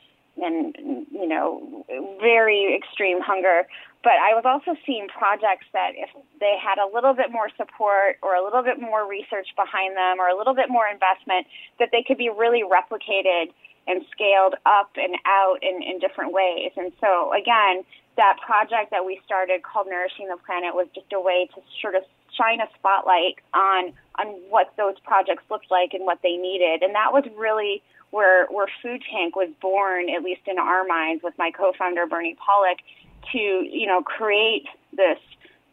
and 0.41 0.75
you 1.11 1.27
know 1.27 1.85
very 2.19 2.75
extreme 2.75 3.21
hunger. 3.21 3.67
But 4.03 4.17
I 4.17 4.33
was 4.33 4.43
also 4.45 4.75
seeing 4.85 5.07
projects 5.07 5.69
that 5.73 5.93
if 5.93 6.09
they 6.39 6.57
had 6.57 6.81
a 6.81 6.89
little 6.89 7.13
bit 7.13 7.31
more 7.31 7.49
support 7.55 8.17
or 8.23 8.33
a 8.33 8.43
little 8.43 8.63
bit 8.63 8.81
more 8.81 9.07
research 9.07 9.53
behind 9.55 9.95
them 9.95 10.19
or 10.19 10.27
a 10.27 10.35
little 10.35 10.55
bit 10.55 10.69
more 10.69 10.87
investment, 10.87 11.45
that 11.77 11.89
they 11.91 12.01
could 12.01 12.17
be 12.17 12.29
really 12.29 12.63
replicated 12.65 13.53
and 13.87 14.01
scaled 14.11 14.55
up 14.65 14.89
and 14.95 15.15
out 15.25 15.57
in, 15.61 15.81
in 15.83 15.99
different 15.99 16.33
ways. 16.33 16.71
And 16.77 16.91
so 16.99 17.33
again, 17.33 17.85
that 18.17 18.37
project 18.45 18.89
that 18.89 19.05
we 19.05 19.21
started 19.25 19.61
called 19.63 19.87
Nourishing 19.87 20.27
the 20.27 20.37
Planet 20.37 20.73
was 20.73 20.87
just 20.93 21.13
a 21.13 21.21
way 21.21 21.47
to 21.53 21.61
sort 21.81 21.95
of 21.95 22.03
shine 22.33 22.59
a 22.59 22.67
spotlight 22.77 23.37
on 23.53 23.93
on 24.19 24.27
what 24.49 24.73
those 24.77 24.95
projects 25.03 25.43
looked 25.49 25.71
like 25.71 25.93
and 25.93 26.05
what 26.05 26.19
they 26.21 26.35
needed. 26.37 26.83
And 26.83 26.95
that 26.95 27.13
was 27.13 27.23
really 27.37 27.81
where 28.11 28.45
where 28.47 28.67
Food 28.81 29.01
Tank 29.11 29.35
was 29.35 29.49
born, 29.61 30.09
at 30.09 30.23
least 30.23 30.41
in 30.45 30.59
our 30.59 30.85
minds, 30.85 31.23
with 31.23 31.33
my 31.37 31.51
co-founder 31.51 32.05
Bernie 32.05 32.35
Pollack, 32.35 32.77
to 33.31 33.37
you 33.37 33.87
know 33.87 34.01
create 34.01 34.65
this 34.93 35.19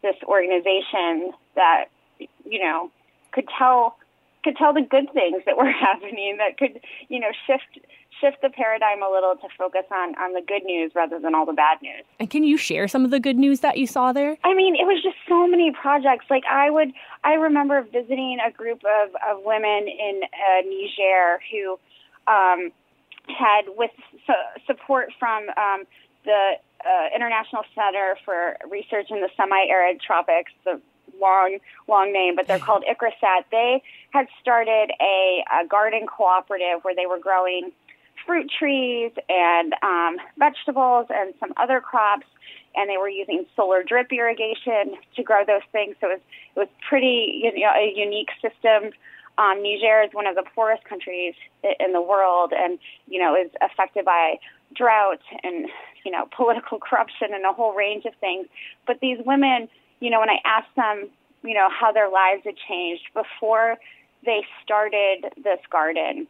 this 0.01 0.15
organization 0.23 1.31
that 1.55 1.85
you 2.17 2.59
know 2.59 2.89
could 3.31 3.47
tell 3.57 3.97
could 4.43 4.55
tell 4.55 4.73
the 4.73 4.81
good 4.81 5.11
things 5.13 5.43
that 5.45 5.57
were 5.57 5.71
happening 5.71 6.37
that 6.37 6.57
could 6.57 6.79
you 7.09 7.19
know 7.19 7.29
shift 7.45 7.85
shift 8.19 8.41
the 8.41 8.49
paradigm 8.49 9.01
a 9.01 9.09
little 9.09 9.35
to 9.35 9.47
focus 9.57 9.85
on 9.91 10.15
on 10.15 10.33
the 10.33 10.41
good 10.41 10.63
news 10.63 10.91
rather 10.95 11.19
than 11.19 11.35
all 11.35 11.45
the 11.45 11.53
bad 11.53 11.81
news. 11.81 12.03
And 12.19 12.29
can 12.29 12.43
you 12.43 12.57
share 12.57 12.87
some 12.87 13.05
of 13.05 13.11
the 13.11 13.19
good 13.19 13.37
news 13.37 13.61
that 13.61 13.77
you 13.77 13.87
saw 13.87 14.11
there? 14.11 14.37
I 14.43 14.53
mean, 14.53 14.75
it 14.75 14.85
was 14.85 15.01
just 15.03 15.17
so 15.27 15.47
many 15.47 15.71
projects. 15.71 16.25
Like 16.29 16.43
I 16.49 16.69
would, 16.69 16.91
I 17.23 17.33
remember 17.33 17.81
visiting 17.81 18.37
a 18.45 18.51
group 18.51 18.81
of 18.83 19.15
of 19.27 19.43
women 19.43 19.87
in 19.87 20.21
uh, 20.23 20.61
Niger 20.65 21.39
who 21.51 21.79
um, 22.27 22.71
had, 23.27 23.63
with 23.77 23.91
su- 24.25 24.61
support 24.65 25.09
from 25.19 25.49
um, 25.49 25.83
the 26.25 26.53
uh, 26.85 27.15
International 27.15 27.63
Center 27.75 28.17
for 28.25 28.57
Research 28.69 29.07
in 29.09 29.21
the 29.21 29.29
Semi-Arid 29.35 30.01
Tropics, 30.01 30.51
the 30.65 30.81
long, 31.19 31.59
long 31.87 32.13
name, 32.13 32.35
but 32.35 32.47
they're 32.47 32.59
called 32.69 32.83
ICRISAT. 32.89 33.45
They 33.51 33.83
had 34.11 34.27
started 34.41 34.91
a, 35.01 35.43
a 35.61 35.67
garden 35.67 36.07
cooperative 36.07 36.83
where 36.83 36.95
they 36.95 37.05
were 37.05 37.19
growing 37.19 37.71
fruit 38.25 38.51
trees 38.57 39.11
and 39.27 39.73
um, 39.81 40.17
vegetables 40.37 41.07
and 41.09 41.33
some 41.39 41.53
other 41.57 41.81
crops, 41.81 42.27
and 42.75 42.89
they 42.89 42.97
were 42.97 43.09
using 43.09 43.45
solar 43.55 43.83
drip 43.83 44.11
irrigation 44.11 44.95
to 45.15 45.23
grow 45.23 45.43
those 45.45 45.65
things. 45.71 45.95
So 45.99 46.07
it 46.07 46.13
was 46.13 46.21
it 46.55 46.59
was 46.59 46.69
pretty 46.87 47.41
you 47.43 47.61
know 47.61 47.71
a 47.75 47.93
unique 47.95 48.29
system. 48.41 48.91
Um, 49.39 49.63
Niger 49.63 50.03
is 50.03 50.13
one 50.13 50.27
of 50.27 50.35
the 50.35 50.43
poorest 50.53 50.83
countries 50.83 51.33
in 51.79 51.93
the 51.93 52.01
world, 52.01 52.53
and 52.55 52.77
you 53.07 53.19
know 53.19 53.35
is 53.35 53.49
affected 53.61 54.05
by 54.05 54.35
drought 54.75 55.21
and 55.43 55.67
you 56.05 56.11
know 56.11 56.27
political 56.35 56.77
corruption 56.77 57.29
and 57.33 57.45
a 57.45 57.53
whole 57.53 57.73
range 57.73 58.05
of 58.05 58.13
things. 58.19 58.47
But 58.85 58.99
these 58.99 59.17
women, 59.25 59.69
you 60.01 60.09
know, 60.09 60.19
when 60.19 60.29
I 60.29 60.39
asked 60.45 60.75
them, 60.75 61.09
you 61.43 61.53
know, 61.53 61.69
how 61.69 61.91
their 61.91 62.09
lives 62.09 62.43
had 62.43 62.55
changed 62.67 63.03
before 63.13 63.77
they 64.25 64.45
started 64.63 65.31
this 65.41 65.59
garden 65.71 66.27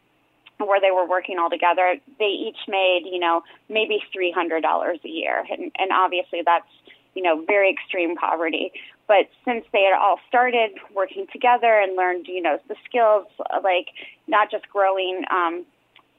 where 0.58 0.80
they 0.80 0.90
were 0.90 1.06
working 1.06 1.38
all 1.38 1.50
together, 1.50 1.96
they 2.18 2.26
each 2.26 2.68
made, 2.68 3.02
you 3.10 3.18
know, 3.18 3.42
maybe 3.68 4.02
$300 4.14 5.04
a 5.04 5.08
year. 5.08 5.44
And, 5.50 5.72
and 5.78 5.90
obviously 5.92 6.42
that's, 6.44 6.68
you 7.14 7.22
know, 7.22 7.44
very 7.46 7.70
extreme 7.70 8.14
poverty. 8.14 8.72
But 9.10 9.26
since 9.44 9.64
they 9.72 9.82
had 9.82 9.98
all 9.98 10.20
started 10.28 10.70
working 10.94 11.26
together 11.32 11.80
and 11.80 11.96
learned, 11.96 12.28
you 12.28 12.40
know, 12.40 12.60
the 12.68 12.76
skills 12.86 13.26
like 13.64 13.88
not 14.28 14.52
just 14.52 14.68
growing 14.68 15.24
um, 15.32 15.64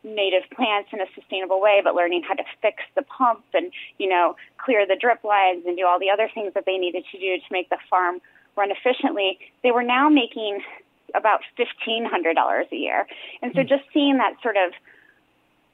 native 0.03 0.43
plants 0.53 0.89
in 0.91 0.99
a 0.99 1.05
sustainable 1.15 1.61
way, 1.61 1.79
but 1.81 1.95
learning 1.95 2.23
how 2.27 2.33
to 2.33 2.43
fix 2.61 2.83
the 2.97 3.03
pump 3.03 3.45
and, 3.53 3.71
you 3.97 4.09
know, 4.09 4.35
clear 4.57 4.85
the 4.85 4.97
drip 4.99 5.23
lines 5.23 5.63
and 5.65 5.77
do 5.77 5.85
all 5.87 5.99
the 5.99 6.09
other 6.09 6.29
things 6.33 6.53
that 6.53 6.65
they 6.65 6.77
needed 6.77 7.05
to 7.13 7.17
do 7.17 7.37
to 7.37 7.49
make 7.49 7.69
the 7.69 7.77
farm 7.89 8.19
run 8.57 8.71
efficiently, 8.71 9.39
they 9.63 9.71
were 9.71 9.83
now 9.83 10.09
making 10.09 10.59
about 11.15 11.39
fifteen 11.55 12.03
hundred 12.03 12.33
dollars 12.33 12.67
a 12.73 12.75
year. 12.75 13.07
And 13.41 13.53
so 13.55 13.61
hmm. 13.61 13.69
just 13.69 13.85
seeing 13.93 14.17
that 14.17 14.33
sort 14.43 14.57
of 14.57 14.73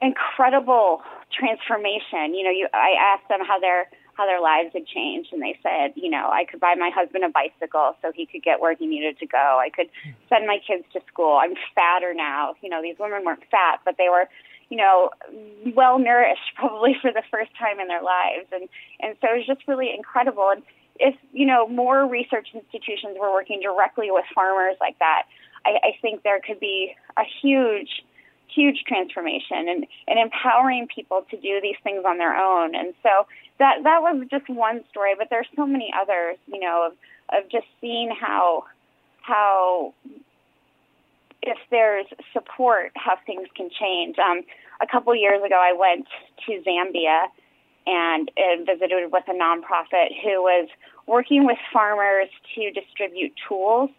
incredible 0.00 1.02
transformation, 1.32 2.34
you 2.36 2.44
know, 2.44 2.54
you 2.54 2.68
I 2.72 2.94
asked 3.12 3.28
them 3.28 3.40
how 3.44 3.58
their 3.58 3.88
how 4.18 4.26
their 4.26 4.40
lives 4.40 4.70
had 4.74 4.84
changed 4.84 5.32
and 5.32 5.40
they 5.40 5.56
said, 5.62 5.92
you 5.94 6.10
know, 6.10 6.28
I 6.28 6.44
could 6.44 6.58
buy 6.58 6.74
my 6.74 6.90
husband 6.92 7.24
a 7.24 7.28
bicycle 7.28 7.94
so 8.02 8.10
he 8.12 8.26
could 8.26 8.42
get 8.42 8.60
where 8.60 8.74
he 8.74 8.84
needed 8.84 9.16
to 9.20 9.26
go. 9.26 9.62
I 9.62 9.70
could 9.70 9.88
send 10.28 10.46
my 10.46 10.58
kids 10.58 10.84
to 10.92 11.00
school. 11.06 11.38
I'm 11.40 11.54
fatter 11.74 12.12
now. 12.12 12.54
You 12.60 12.68
know, 12.68 12.82
these 12.82 12.96
women 12.98 13.24
weren't 13.24 13.44
fat, 13.48 13.80
but 13.84 13.96
they 13.96 14.08
were 14.10 14.28
you 14.70 14.76
know, 14.76 15.10
well 15.74 15.98
nourished 15.98 16.42
probably 16.56 16.96
for 17.00 17.12
the 17.12 17.22
first 17.30 17.50
time 17.58 17.80
in 17.80 17.88
their 17.88 18.02
lives. 18.02 18.46
And, 18.52 18.68
and 19.00 19.16
so 19.20 19.28
it 19.32 19.38
was 19.38 19.46
just 19.46 19.66
really 19.66 19.94
incredible. 19.96 20.50
And 20.50 20.62
if 21.00 21.14
you 21.32 21.46
know 21.46 21.68
more 21.68 22.06
research 22.06 22.48
institutions 22.52 23.16
were 23.18 23.32
working 23.32 23.60
directly 23.62 24.10
with 24.10 24.24
farmers 24.34 24.76
like 24.80 24.98
that, 24.98 25.22
I, 25.64 25.78
I 25.82 25.90
think 26.02 26.22
there 26.22 26.40
could 26.40 26.60
be 26.60 26.94
a 27.16 27.22
huge, 27.40 28.02
huge 28.52 28.82
transformation 28.86 29.68
and, 29.68 29.86
and 30.06 30.18
empowering 30.18 30.88
people 30.92 31.24
to 31.30 31.36
do 31.36 31.60
these 31.62 31.76
things 31.82 32.04
on 32.06 32.18
their 32.18 32.36
own. 32.36 32.74
And 32.74 32.94
so 33.02 33.26
that 33.58 33.82
that 33.84 34.02
was 34.02 34.26
just 34.30 34.48
one 34.48 34.84
story, 34.90 35.14
but 35.18 35.28
there's 35.30 35.48
so 35.56 35.66
many 35.66 35.92
others, 36.00 36.36
you 36.46 36.60
know, 36.60 36.88
of 36.90 36.92
of 37.36 37.50
just 37.50 37.66
seeing 37.80 38.10
how 38.10 38.64
how 39.22 39.94
if 41.42 41.58
there's 41.70 42.06
support, 42.32 42.92
how 42.96 43.16
things 43.26 43.48
can 43.56 43.70
change. 43.70 44.16
Um, 44.18 44.42
a 44.80 44.86
couple 44.86 45.14
years 45.14 45.42
ago, 45.44 45.56
I 45.56 45.72
went 45.72 46.06
to 46.46 46.62
Zambia 46.66 47.26
and, 47.86 48.30
and 48.36 48.66
visited 48.66 49.10
with 49.12 49.24
a 49.28 49.32
nonprofit 49.32 50.08
who 50.22 50.42
was 50.42 50.68
working 51.06 51.46
with 51.46 51.58
farmers 51.72 52.28
to 52.54 52.70
distribute 52.70 53.32
tools. 53.48 53.90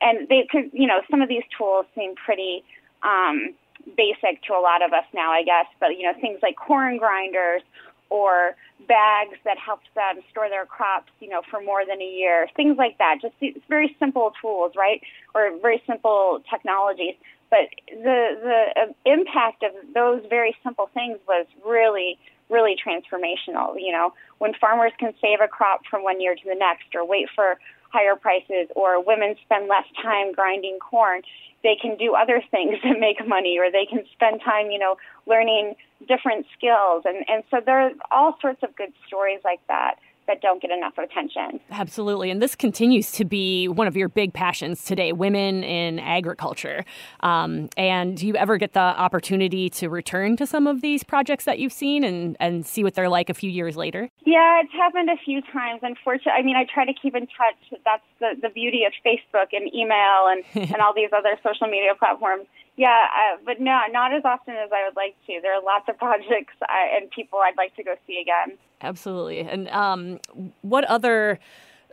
And 0.00 0.28
they 0.28 0.46
could, 0.50 0.70
you 0.72 0.86
know, 0.86 1.00
some 1.10 1.22
of 1.22 1.28
these 1.28 1.42
tools 1.56 1.86
seem 1.94 2.14
pretty 2.14 2.62
um, 3.02 3.54
basic 3.96 4.42
to 4.44 4.52
a 4.52 4.60
lot 4.60 4.82
of 4.82 4.92
us 4.92 5.04
now, 5.14 5.32
I 5.32 5.42
guess, 5.42 5.66
but, 5.80 5.96
you 5.96 6.02
know, 6.02 6.12
things 6.20 6.38
like 6.42 6.56
corn 6.56 6.98
grinders 6.98 7.62
or 8.10 8.56
bags 8.86 9.36
that 9.44 9.58
help 9.58 9.80
them 9.94 10.22
store 10.30 10.48
their 10.48 10.66
crops, 10.66 11.10
you 11.20 11.28
know, 11.28 11.42
for 11.50 11.60
more 11.60 11.84
than 11.86 12.00
a 12.00 12.08
year, 12.08 12.48
things 12.56 12.76
like 12.78 12.98
that. 12.98 13.16
Just 13.20 13.34
these 13.40 13.56
very 13.68 13.94
simple 13.98 14.32
tools, 14.40 14.72
right? 14.76 15.02
Or 15.34 15.50
very 15.60 15.82
simple 15.86 16.42
technologies. 16.50 17.14
But 17.50 17.68
the 17.90 18.36
the 18.42 18.80
uh, 18.80 18.92
impact 19.04 19.62
of 19.62 19.72
those 19.94 20.22
very 20.28 20.54
simple 20.62 20.90
things 20.92 21.18
was 21.26 21.46
really 21.64 22.18
really 22.50 22.76
transformational. 22.76 23.78
You 23.78 23.92
know, 23.92 24.14
when 24.38 24.54
farmers 24.54 24.92
can 24.98 25.12
save 25.20 25.40
a 25.40 25.48
crop 25.48 25.82
from 25.90 26.02
one 26.02 26.20
year 26.20 26.34
to 26.34 26.44
the 26.44 26.54
next 26.54 26.94
or 26.94 27.04
wait 27.04 27.28
for 27.34 27.58
higher 27.90 28.16
prices 28.16 28.68
or 28.76 29.02
women 29.02 29.36
spend 29.44 29.68
less 29.68 29.86
time 30.02 30.32
grinding 30.32 30.78
corn, 30.78 31.22
they 31.62 31.76
can 31.80 31.96
do 31.96 32.14
other 32.14 32.42
things 32.50 32.76
that 32.84 32.98
make 32.98 33.26
money 33.26 33.58
or 33.58 33.70
they 33.70 33.86
can 33.86 34.04
spend 34.12 34.40
time, 34.44 34.70
you 34.70 34.78
know, 34.78 34.96
learning 35.26 35.74
different 36.06 36.46
skills. 36.56 37.02
And, 37.04 37.24
and 37.28 37.42
so 37.50 37.58
there 37.64 37.80
are 37.80 37.90
all 38.10 38.38
sorts 38.40 38.62
of 38.62 38.74
good 38.76 38.92
stories 39.06 39.40
like 39.44 39.60
that 39.68 39.96
that 40.28 40.40
don't 40.40 40.62
get 40.62 40.70
enough 40.70 40.96
attention. 40.96 41.58
Absolutely. 41.70 42.30
And 42.30 42.40
this 42.40 42.54
continues 42.54 43.10
to 43.12 43.24
be 43.24 43.66
one 43.66 43.88
of 43.88 43.96
your 43.96 44.08
big 44.08 44.32
passions 44.32 44.84
today 44.84 45.12
women 45.12 45.64
in 45.64 45.98
agriculture. 45.98 46.84
Um, 47.20 47.68
and 47.76 48.16
do 48.16 48.26
you 48.26 48.36
ever 48.36 48.56
get 48.56 48.74
the 48.74 48.80
opportunity 48.80 49.68
to 49.70 49.88
return 49.88 50.36
to 50.36 50.46
some 50.46 50.66
of 50.66 50.80
these 50.80 51.02
projects 51.02 51.44
that 51.44 51.58
you've 51.58 51.72
seen 51.72 52.04
and, 52.04 52.36
and 52.38 52.64
see 52.64 52.84
what 52.84 52.94
they're 52.94 53.08
like 53.08 53.28
a 53.28 53.34
few 53.34 53.50
years 53.50 53.76
later? 53.76 54.08
Yeah, 54.24 54.60
it's 54.62 54.72
happened 54.72 55.10
a 55.10 55.16
few 55.24 55.42
times. 55.52 55.80
Unfortunately, 55.82 56.32
I 56.38 56.42
mean, 56.42 56.56
I 56.56 56.64
try 56.72 56.84
to 56.84 56.94
keep 56.94 57.16
in 57.16 57.26
touch. 57.26 57.80
That's 57.84 58.02
the, 58.20 58.36
the 58.40 58.50
beauty 58.50 58.84
of 58.84 58.92
Facebook 59.04 59.48
and 59.52 59.72
email 59.74 60.28
and, 60.28 60.44
and 60.72 60.80
all 60.80 60.94
these 60.94 61.10
other 61.16 61.36
social 61.42 61.66
media 61.66 61.94
platforms. 61.98 62.46
Yeah, 62.78 62.90
uh, 62.90 63.38
but 63.44 63.60
no, 63.60 63.80
not 63.90 64.14
as 64.14 64.22
often 64.24 64.54
as 64.54 64.70
I 64.72 64.86
would 64.86 64.94
like 64.94 65.16
to. 65.26 65.40
There 65.42 65.52
are 65.52 65.60
lots 65.60 65.88
of 65.88 65.98
projects 65.98 66.54
I, 66.62 66.96
and 66.96 67.10
people 67.10 67.40
I'd 67.40 67.56
like 67.56 67.74
to 67.74 67.82
go 67.82 67.96
see 68.06 68.20
again. 68.22 68.56
Absolutely. 68.80 69.40
And 69.40 69.68
um, 69.70 70.20
what 70.62 70.84
other 70.84 71.40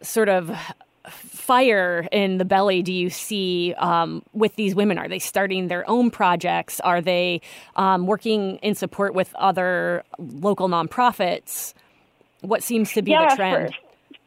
sort 0.03 0.29
of 0.29 0.55
fire 1.09 2.07
in 2.11 2.37
the 2.37 2.45
belly 2.45 2.83
do 2.83 2.93
you 2.93 3.09
see 3.09 3.73
um, 3.79 4.21
with 4.33 4.55
these 4.57 4.75
women? 4.75 4.99
Are 4.99 5.09
they 5.09 5.17
starting 5.17 5.69
their 5.69 5.89
own 5.89 6.11
projects? 6.11 6.79
Are 6.81 7.01
they 7.01 7.41
um, 7.75 8.05
working 8.05 8.57
in 8.57 8.75
support 8.75 9.15
with 9.15 9.33
other 9.35 10.03
local 10.19 10.69
nonprofits? 10.69 11.73
What 12.41 12.61
seems 12.61 12.93
to 12.93 13.01
be 13.01 13.09
yeah, 13.09 13.29
the 13.29 13.35
trend? 13.35 13.73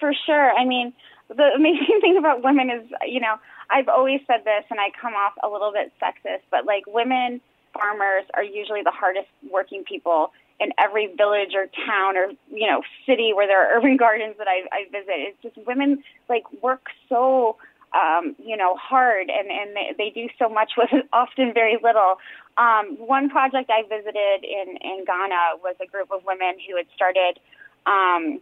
For, 0.01 0.11
for 0.11 0.13
sure. 0.27 0.51
I 0.59 0.65
mean, 0.65 0.93
the 1.29 1.51
amazing 1.55 1.87
thing 2.01 2.17
about 2.19 2.43
women 2.43 2.69
is, 2.69 2.85
you 3.07 3.21
know, 3.21 3.37
I've 3.71 3.89
always 3.89 4.21
said 4.27 4.45
this, 4.45 4.65
and 4.71 4.81
I 4.81 4.91
come 5.01 5.15
off 5.15 5.35
a 5.43 5.49
little 5.49 5.73
bit 5.73 5.93
sexist, 6.01 6.43
but 6.51 6.65
like 6.65 6.85
women 6.87 7.41
farmers 7.75 8.25
are 8.35 8.43
usually 8.43 8.83
the 8.83 8.91
hardest 8.91 9.29
working 9.53 9.85
people 9.85 10.33
in 10.59 10.73
every 10.79 11.07
village 11.17 11.55
or 11.55 11.67
town 11.87 12.17
or 12.17 12.29
you 12.51 12.67
know 12.67 12.83
city 13.07 13.33
where 13.35 13.47
there 13.47 13.61
are 13.63 13.77
urban 13.79 13.97
gardens 13.97 14.37
that 14.39 14.49
I, 14.49 14.65
I 14.73 14.85
visit. 14.91 15.15
It's 15.17 15.43
just 15.43 15.67
women 15.67 16.03
like 16.29 16.45
work 16.63 16.89
so 17.09 17.57
um, 17.95 18.37
you 18.39 18.57
know, 18.57 18.77
hard 18.77 19.31
and, 19.31 19.51
and 19.51 19.75
they, 19.75 19.95
they 19.97 20.11
do 20.11 20.29
so 20.39 20.49
much 20.49 20.73
with 20.77 20.91
often 21.13 21.53
very 21.55 21.79
little. 21.83 22.17
Um, 22.57 22.97
one 22.99 23.31
project 23.31 23.71
I 23.71 23.83
visited 23.89 24.45
in, 24.45 24.77
in 24.83 25.05
Ghana 25.07 25.63
was 25.63 25.77
a 25.81 25.87
group 25.87 26.11
of 26.11 26.25
women 26.27 26.57
who 26.69 26.77
had 26.77 26.87
started 26.95 27.39
um, 27.87 28.41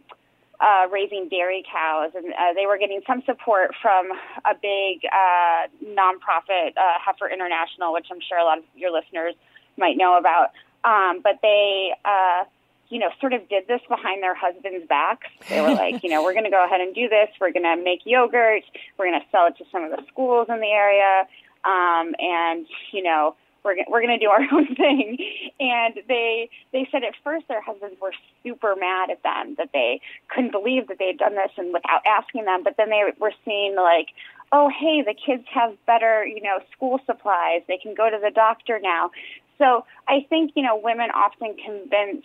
uh, 0.59 0.87
raising 0.91 1.29
dairy 1.29 1.63
cows, 1.71 2.11
and 2.15 2.33
uh, 2.33 2.53
they 2.55 2.65
were 2.65 2.77
getting 2.77 3.01
some 3.05 3.21
support 3.25 3.71
from 3.81 4.11
a 4.45 4.55
big 4.59 5.01
uh, 5.05 5.67
nonprofit, 5.85 6.75
uh, 6.77 6.97
Heifer 6.99 7.29
International, 7.29 7.93
which 7.93 8.07
I'm 8.11 8.19
sure 8.27 8.39
a 8.39 8.43
lot 8.43 8.57
of 8.59 8.63
your 8.75 8.91
listeners 8.91 9.35
might 9.77 9.97
know 9.97 10.17
about. 10.17 10.51
Um, 10.83 11.21
but 11.21 11.39
they, 11.41 11.93
uh, 12.05 12.45
you 12.89 12.99
know, 12.99 13.09
sort 13.19 13.33
of 13.33 13.47
did 13.49 13.67
this 13.67 13.81
behind 13.89 14.23
their 14.23 14.33
husbands' 14.35 14.87
backs. 14.87 15.27
They 15.49 15.61
were 15.61 15.73
like, 15.73 16.03
you 16.03 16.09
know, 16.09 16.23
we're 16.23 16.33
going 16.33 16.45
to 16.45 16.49
go 16.49 16.63
ahead 16.63 16.81
and 16.81 16.95
do 16.95 17.09
this. 17.09 17.29
We're 17.39 17.51
going 17.51 17.63
to 17.63 17.75
make 17.75 18.01
yogurt. 18.05 18.63
We're 18.97 19.09
going 19.09 19.19
to 19.19 19.25
sell 19.31 19.47
it 19.47 19.57
to 19.57 19.65
some 19.71 19.83
of 19.83 19.91
the 19.91 20.03
schools 20.07 20.47
in 20.49 20.59
the 20.59 20.71
area. 20.71 21.27
Um, 21.65 22.15
and, 22.19 22.65
you 22.93 23.03
know, 23.03 23.35
we're, 23.67 23.75
we're 23.89 24.01
going 24.01 24.17
to 24.17 24.25
do 24.25 24.31
our 24.31 24.41
own 24.53 24.73
thing. 24.75 25.17
And 25.59 25.99
they, 26.07 26.49
they 26.71 26.87
said 26.91 27.03
at 27.03 27.13
first 27.23 27.47
their 27.47 27.61
husbands 27.61 27.99
were 28.01 28.13
super 28.43 28.75
mad 28.75 29.11
at 29.11 29.21
them 29.21 29.55
that 29.57 29.69
they 29.73 29.99
couldn't 30.33 30.51
believe 30.51 30.87
that 30.87 30.97
they 30.97 31.07
had 31.07 31.17
done 31.17 31.35
this 31.35 31.51
and 31.57 31.73
without 31.73 32.01
asking 32.07 32.45
them. 32.45 32.63
But 32.63 32.75
then 32.77 32.89
they 32.89 33.03
were 33.19 33.33
seeing 33.43 33.75
like, 33.75 34.07
oh, 34.53 34.69
hey, 34.69 35.03
the 35.03 35.13
kids 35.13 35.43
have 35.53 35.75
better, 35.85 36.25
you 36.25 36.41
know, 36.41 36.59
school 36.71 36.99
supplies. 37.05 37.61
They 37.67 37.77
can 37.77 37.93
go 37.93 38.09
to 38.09 38.17
the 38.17 38.31
doctor 38.31 38.79
now. 38.81 39.11
So 39.57 39.85
I 40.07 40.25
think, 40.29 40.53
you 40.55 40.63
know, 40.63 40.79
women 40.81 41.09
often 41.11 41.57
convince 41.57 42.23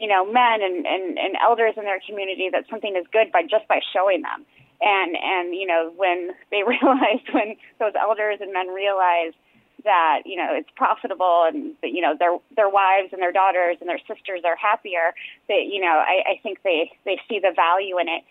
you 0.00 0.08
know, 0.08 0.24
men 0.24 0.62
and, 0.62 0.86
and, 0.86 1.18
and 1.18 1.36
elders 1.44 1.74
in 1.76 1.84
their 1.84 2.00
community 2.00 2.48
that 2.50 2.64
something 2.70 2.96
is 2.96 3.04
good 3.12 3.30
by 3.30 3.42
just 3.42 3.68
by 3.68 3.80
showing 3.92 4.22
them. 4.22 4.46
And, 4.80 5.14
and, 5.14 5.54
you 5.54 5.66
know, 5.66 5.92
when 5.94 6.32
they 6.50 6.62
realize, 6.66 7.20
when 7.32 7.56
those 7.78 7.92
elders 8.00 8.38
and 8.40 8.52
men 8.52 8.68
realize 8.68 9.36
that, 9.84 10.22
you 10.24 10.36
know, 10.36 10.48
it's 10.50 10.68
profitable 10.76 11.44
and 11.46 11.74
that, 11.82 11.90
you 11.90 12.00
know, 12.00 12.14
their, 12.18 12.38
their 12.56 12.68
wives 12.68 13.12
and 13.12 13.20
their 13.20 13.32
daughters 13.32 13.76
and 13.80 13.88
their 13.88 14.00
sisters 14.00 14.42
are 14.44 14.56
happier, 14.56 15.14
that, 15.48 15.66
you 15.70 15.80
know, 15.80 16.02
I, 16.04 16.32
I 16.32 16.40
think 16.42 16.62
they, 16.62 16.90
they 17.04 17.20
see 17.28 17.38
the 17.38 17.52
value 17.54 17.98
in 17.98 18.08
it. 18.08 18.22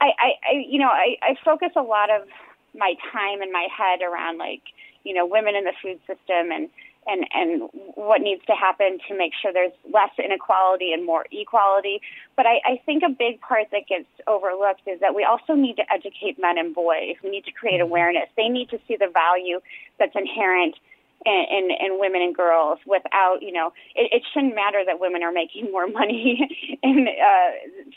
I, 0.00 0.06
I, 0.06 0.28
I 0.50 0.64
you 0.68 0.78
know, 0.78 0.88
I, 0.88 1.16
I 1.22 1.36
focus 1.44 1.70
a 1.76 1.82
lot 1.82 2.10
of 2.10 2.28
my 2.74 2.94
time 3.12 3.42
in 3.42 3.52
my 3.52 3.68
head 3.74 4.02
around 4.02 4.38
like, 4.38 4.62
you 5.04 5.14
know, 5.14 5.24
women 5.24 5.54
in 5.54 5.64
the 5.64 5.72
food 5.82 5.98
system 6.06 6.50
and, 6.52 6.68
and, 7.06 7.24
and 7.32 7.70
what 7.94 8.20
needs 8.20 8.44
to 8.46 8.52
happen 8.52 8.98
to 9.08 9.16
make 9.16 9.32
sure 9.40 9.52
there's 9.52 9.72
less 9.94 10.10
inequality 10.18 10.92
and 10.92 11.06
more 11.06 11.24
equality. 11.30 12.00
But 12.34 12.46
I, 12.46 12.60
I 12.66 12.82
think 12.84 13.04
a 13.06 13.08
big 13.08 13.40
part 13.40 13.68
that 13.70 13.86
gets 13.88 14.08
overlooked 14.26 14.82
is 14.86 14.98
that 15.00 15.14
we 15.14 15.22
also 15.22 15.54
need 15.54 15.76
to 15.76 15.84
educate 15.92 16.36
men 16.40 16.58
and 16.58 16.74
boys. 16.74 17.14
We 17.22 17.30
need 17.30 17.44
to 17.44 17.52
create 17.52 17.80
mm-hmm. 17.80 17.90
awareness. 17.90 18.28
They 18.36 18.48
need 18.48 18.70
to 18.70 18.80
see 18.88 18.96
the 18.96 19.06
value 19.06 19.60
that's 20.00 20.16
inherent 20.16 20.74
in, 21.26 21.44
in, 21.50 21.70
in 21.70 22.00
women 22.00 22.22
and 22.22 22.34
girls 22.34 22.78
without, 22.86 23.38
you 23.42 23.52
know, 23.52 23.72
it, 23.94 24.10
it 24.12 24.22
shouldn't 24.32 24.54
matter 24.54 24.82
that 24.86 25.00
women 25.00 25.22
are 25.22 25.32
making 25.32 25.70
more 25.70 25.86
money 26.00 26.78
and 26.82 27.08
uh, 27.08 27.50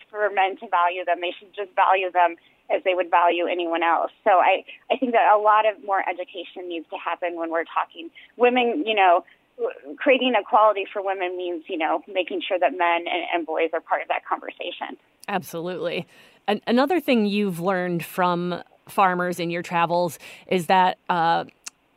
for 0.09 0.29
men 0.33 0.57
to 0.57 0.67
value 0.67 1.05
them. 1.05 1.21
They 1.21 1.33
should 1.37 1.53
just 1.55 1.75
value 1.75 2.11
them 2.11 2.35
as 2.69 2.83
they 2.83 2.93
would 2.93 3.09
value 3.09 3.45
anyone 3.47 3.83
else. 3.83 4.11
So 4.23 4.31
I, 4.31 4.63
I 4.91 4.97
think 4.97 5.13
that 5.13 5.33
a 5.33 5.37
lot 5.37 5.65
of 5.65 5.83
more 5.83 6.03
education 6.07 6.69
needs 6.69 6.85
to 6.91 6.97
happen 6.97 7.35
when 7.35 7.49
we're 7.49 7.65
talking 7.65 8.09
women, 8.37 8.83
you 8.85 8.95
know, 8.95 9.25
creating 9.97 10.33
equality 10.39 10.85
for 10.91 11.03
women 11.03 11.35
means, 11.35 11.63
you 11.67 11.77
know, 11.77 12.01
making 12.07 12.41
sure 12.47 12.57
that 12.59 12.77
men 12.77 13.05
and, 13.07 13.25
and 13.33 13.45
boys 13.45 13.69
are 13.73 13.81
part 13.81 14.01
of 14.01 14.07
that 14.07 14.25
conversation. 14.25 14.97
Absolutely. 15.27 16.07
And 16.47 16.61
another 16.65 16.99
thing 16.99 17.25
you've 17.25 17.59
learned 17.59 18.05
from 18.05 18.63
farmers 18.87 19.39
in 19.39 19.49
your 19.49 19.61
travels 19.61 20.17
is 20.47 20.65
that 20.67 20.97
uh, 21.09 21.45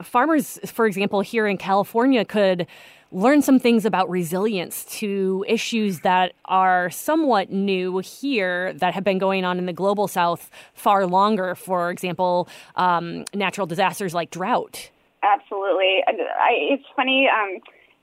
farmers, 0.02 0.58
for 0.66 0.86
example, 0.86 1.20
here 1.20 1.46
in 1.46 1.56
California 1.56 2.24
could 2.24 2.66
learn 3.12 3.42
some 3.42 3.58
things 3.58 3.84
about 3.84 4.08
resilience 4.08 4.84
to 4.84 5.44
issues 5.46 6.00
that 6.00 6.32
are 6.46 6.88
somewhat 6.90 7.50
new 7.50 7.98
here 7.98 8.72
that 8.74 8.94
have 8.94 9.04
been 9.04 9.18
going 9.18 9.44
on 9.44 9.58
in 9.58 9.66
the 9.66 9.72
global 9.72 10.08
south 10.08 10.50
far 10.72 11.06
longer. 11.06 11.54
For 11.54 11.90
example, 11.90 12.48
um, 12.76 13.24
natural 13.34 13.66
disasters 13.66 14.14
like 14.14 14.30
drought. 14.30 14.90
Absolutely. 15.22 16.02
I, 16.06 16.72
it's 16.72 16.84
funny. 16.96 17.28
Um, 17.28 17.60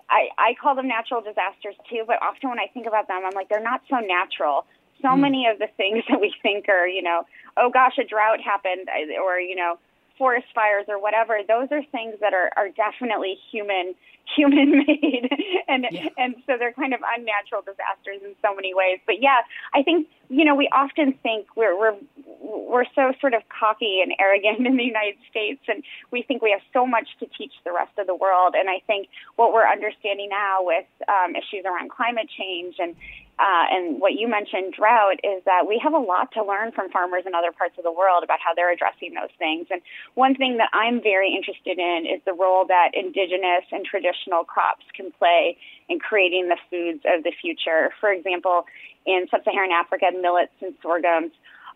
I, 0.09 0.29
I 0.38 0.53
call 0.62 0.75
them 0.75 0.88
natural 0.88 1.21
disasters 1.21 1.75
too, 1.89 2.03
but 2.07 2.17
often 2.21 2.49
when 2.49 2.59
I 2.59 2.67
think 2.73 2.88
about 2.88 3.07
them, 3.07 3.21
I'm 3.25 3.33
like, 3.33 3.49
they're 3.49 3.62
not 3.62 3.81
so 3.89 3.97
natural. 3.97 4.65
So 5.01 5.09
mm. 5.09 5.19
many 5.19 5.47
of 5.47 5.59
the 5.59 5.67
things 5.75 6.03
that 6.09 6.21
we 6.21 6.33
think 6.41 6.69
are, 6.69 6.88
you 6.88 7.01
know, 7.01 7.23
oh 7.57 7.69
gosh, 7.69 7.97
a 7.99 8.03
drought 8.03 8.39
happened, 8.41 8.89
or, 9.21 9.39
you 9.39 9.55
know, 9.55 9.77
forest 10.19 10.47
fires 10.53 10.86
or 10.88 11.01
whatever, 11.01 11.39
those 11.47 11.69
are 11.71 11.82
things 11.91 12.15
that 12.21 12.34
are, 12.34 12.51
are 12.55 12.69
definitely 12.69 13.39
human 13.51 13.95
human 14.38 14.86
made 14.86 15.27
and 15.67 15.88
yeah. 15.89 16.08
and 16.17 16.36
so 16.45 16.53
they're 16.60 16.73
kind 16.73 16.93
of 16.93 16.99
unnatural 17.17 17.63
disasters 17.63 18.21
in 18.23 18.36
so 18.43 18.53
many 18.53 18.75
ways. 18.75 18.99
But 19.08 19.21
yeah, 19.21 19.41
I 19.73 19.82
think 19.82 20.08
you 20.29 20.45
know 20.45 20.53
we 20.53 20.69
often 20.71 21.13
think 21.23 21.47
we're 21.55 21.77
we're 21.77 21.95
we're 22.41 22.86
so 22.93 23.13
sort 23.19 23.34
of 23.34 23.41
cocky 23.49 24.01
and 24.03 24.13
arrogant 24.19 24.67
in 24.67 24.77
the 24.77 24.84
United 24.84 25.17
States, 25.29 25.62
and 25.67 25.84
we 26.12 26.21
think 26.21 26.41
we 26.41 26.51
have 26.51 26.62
so 26.73 26.86
much 26.86 27.08
to 27.19 27.25
teach 27.38 27.53
the 27.65 27.71
rest 27.71 27.97
of 27.97 28.05
the 28.05 28.15
world. 28.15 28.53
And 28.55 28.69
I 28.69 28.82
think 28.86 29.08
what 29.36 29.53
we're 29.53 29.67
understanding 29.67 30.29
now 30.29 30.60
with 30.62 30.86
um, 31.08 31.36
issues 31.36 31.65
around 31.65 31.89
climate 31.89 32.29
change 32.38 32.75
and 32.77 32.95
uh, 33.39 33.65
and 33.71 34.02
what 34.02 34.13
you 34.13 34.28
mentioned, 34.28 34.73
drought, 34.73 35.19
is 35.23 35.41
that 35.45 35.63
we 35.65 35.80
have 35.82 35.93
a 35.93 35.97
lot 35.97 36.32
to 36.34 36.43
learn 36.43 36.73
from 36.73 36.91
farmers 36.91 37.23
in 37.25 37.34
other 37.34 37.54
parts 37.54 37.75
of 37.78 37.86
the 37.86 37.91
world 37.91 38.21
about 38.21 38.39
how 38.43 38.54
they're 38.54 38.71
addressing 38.71 39.13
those 39.13 39.32
things. 39.39 39.67
And 39.71 39.82
one 40.15 40.36
thing 40.36 40.58
that 40.58 40.69
I'm 40.73 41.02
very 41.02 41.34
interested 41.34 41.80
in 41.80 42.06
is 42.06 42.19
the 42.25 42.34
role 42.34 42.65
that 42.67 42.91
indigenous 42.93 43.63
and 43.71 43.86
traditional 43.86 44.43
crops 44.43 44.84
can 44.93 45.12
play 45.12 45.58
in 45.88 45.99
creating 45.99 46.49
the 46.49 46.58
foods 46.69 47.02
of 47.08 47.23
the 47.23 47.32
future. 47.32 47.91
For 48.02 48.12
example, 48.12 48.65
in 49.06 49.25
sub-Saharan 49.32 49.71
Africa, 49.71 50.12
millets 50.12 50.54
and 50.62 50.73
sorghums 50.82 51.32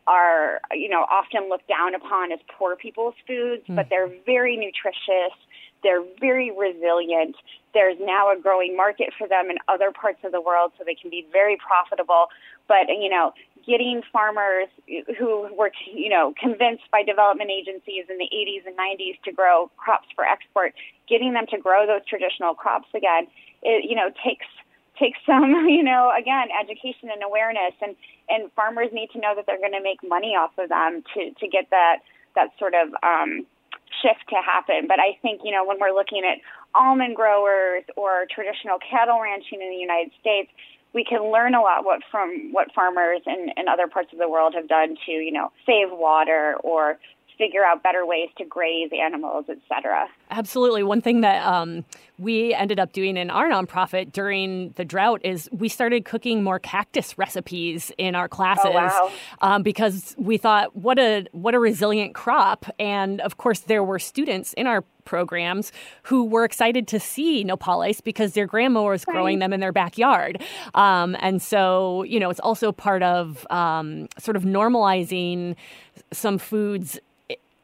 are, 0.06 0.60
you 0.74 0.90
know, 0.90 1.06
often 1.10 1.48
looked 1.48 1.70
down 1.70 1.96
upon 1.96 2.34
as 2.34 2.40
poor 2.58 2.76
people's 2.76 3.16
foods, 3.26 3.64
mm. 3.70 3.76
but 3.78 3.88
they're 3.90 4.12
very 4.26 4.58
nutritious 4.58 5.32
they're 5.84 6.04
very 6.20 6.52
resilient. 6.52 7.36
There's 7.74 7.98
now 8.00 8.32
a 8.32 8.40
growing 8.40 8.76
market 8.76 9.14
for 9.18 9.28
them 9.28 9.50
in 9.50 9.58
other 9.68 9.92
parts 9.92 10.20
of 10.24 10.32
the 10.32 10.42
world, 10.42 10.72
so 10.78 10.84
they 10.84 10.96
can 10.96 11.10
be 11.10 11.28
very 11.32 11.58
profitable. 11.58 12.28
But, 12.68 12.88
you 12.88 13.10
know, 13.10 13.34
getting 13.66 14.02
farmers 14.12 14.68
who 15.18 15.48
were, 15.56 15.72
you 15.94 16.10
know, 16.10 16.34
convinced 16.40 16.84
by 16.92 17.04
development 17.04 17.50
agencies 17.52 18.06
in 18.10 18.18
the 18.18 18.30
80s 18.34 18.66
and 18.66 18.78
90s 18.78 19.22
to 19.26 19.32
grow 19.32 19.70
crops 19.78 20.08
for 20.16 20.26
export, 20.26 20.74
getting 21.08 21.34
them 21.34 21.46
to 21.52 21.58
grow 21.58 21.86
those 21.86 22.06
traditional 22.08 22.54
crops 22.54 22.88
again, 22.96 23.28
it, 23.62 23.90
you 23.90 23.96
know, 23.96 24.10
takes 24.24 24.46
takes 25.00 25.18
some, 25.26 25.52
you 25.68 25.84
know, 25.84 26.12
again, 26.18 26.48
education 26.54 27.10
and 27.12 27.24
awareness, 27.24 27.74
and 27.82 27.96
and 28.30 28.52
farmers 28.54 28.90
need 28.94 29.10
to 29.12 29.20
know 29.20 29.34
that 29.36 29.46
they're 29.46 29.60
going 29.60 29.74
to 29.74 29.82
make 29.82 30.00
money 30.08 30.36
off 30.36 30.52
of 30.58 30.70
them 30.70 31.04
to 31.14 31.32
to 31.40 31.48
get 31.48 31.70
that 31.72 31.98
that 32.36 32.50
sort 32.60 32.74
of 32.74 32.90
um, 33.04 33.46
shift 34.02 34.28
to 34.30 34.36
happen. 34.44 34.88
But 34.88 35.00
I 35.00 35.18
think, 35.22 35.42
you 35.44 35.52
know, 35.52 35.66
when 35.66 35.78
we're 35.80 35.94
looking 35.94 36.24
at 36.26 36.40
almond 36.76 37.16
growers 37.16 37.84
or 37.96 38.26
traditional 38.34 38.78
cattle 38.80 39.20
ranching 39.22 39.62
in 39.62 39.70
the 39.70 39.78
United 39.78 40.12
States, 40.20 40.50
we 40.94 41.04
can 41.04 41.32
learn 41.32 41.56
a 41.56 41.62
lot 41.62 41.86
what 41.86 42.02
from 42.12 42.52
what 42.52 42.72
farmers 42.74 43.22
in, 43.26 43.50
in 43.58 43.68
other 43.68 43.88
parts 43.88 44.10
of 44.14 44.20
the 44.20 44.30
world 44.30 44.54
have 44.56 44.68
done 44.68 44.96
to, 45.06 45.12
you 45.12 45.32
know, 45.32 45.52
save 45.66 45.90
water 45.92 46.56
or 46.64 47.00
figure 47.38 47.64
out 47.64 47.84
better 47.84 48.06
ways 48.06 48.30
to 48.38 48.46
graze 48.46 48.92
animals, 48.92 49.46
et 49.50 49.58
cetera. 49.68 50.08
Absolutely. 50.30 50.84
One 50.84 51.02
thing 51.02 51.22
that 51.22 51.46
um, 51.46 51.86
we 52.20 52.54
ended 52.54 52.80
up 52.80 52.94
doing 52.94 53.18
in 53.18 53.30
our 53.30 53.50
nonprofit 53.50 54.12
during 54.12 54.72
the 54.72 54.86
drought 54.86 55.22
is 55.24 55.50
we 55.52 55.70
started 55.70 56.06
cooking 56.06 56.44
more 56.44 56.60
cactus 56.60 57.18
recipes 57.18 57.92
in 57.98 58.16
our 58.16 58.28
classes 58.28 58.66
oh, 58.66 58.72
wow. 58.74 59.12
um, 59.42 59.64
because 59.64 60.16
we 60.18 60.38
thought 60.38 60.76
what 60.76 61.00
a 61.00 61.26
what 61.32 61.56
a 61.56 61.60
resilient 61.60 62.14
crop, 62.14 62.66
and 62.80 63.22
of 63.22 63.38
course 63.38 63.62
there 63.62 63.84
were 63.84 64.00
students 64.00 64.54
in 64.54 64.68
our 64.68 64.84
programs 65.06 65.72
who 66.04 66.24
were 66.24 66.46
excited 66.46 66.88
to 66.88 67.00
see 67.00 67.44
nopales 67.44 68.02
because 68.04 68.34
their 68.34 68.48
grandma 68.48 68.84
was 68.84 69.04
growing 69.04 69.40
them 69.40 69.52
in 69.52 69.60
their 69.60 69.74
backyard. 69.74 70.42
Um, 70.76 71.18
and 71.20 71.42
so, 71.42 72.04
you 72.04 72.20
know, 72.22 72.30
it's 72.30 72.40
also 72.40 72.72
part 72.72 73.04
of 73.04 73.46
um, 73.50 74.08
sort 74.18 74.38
of 74.38 74.44
normalizing 74.44 75.56
some 76.14 76.38
foods 76.38 77.00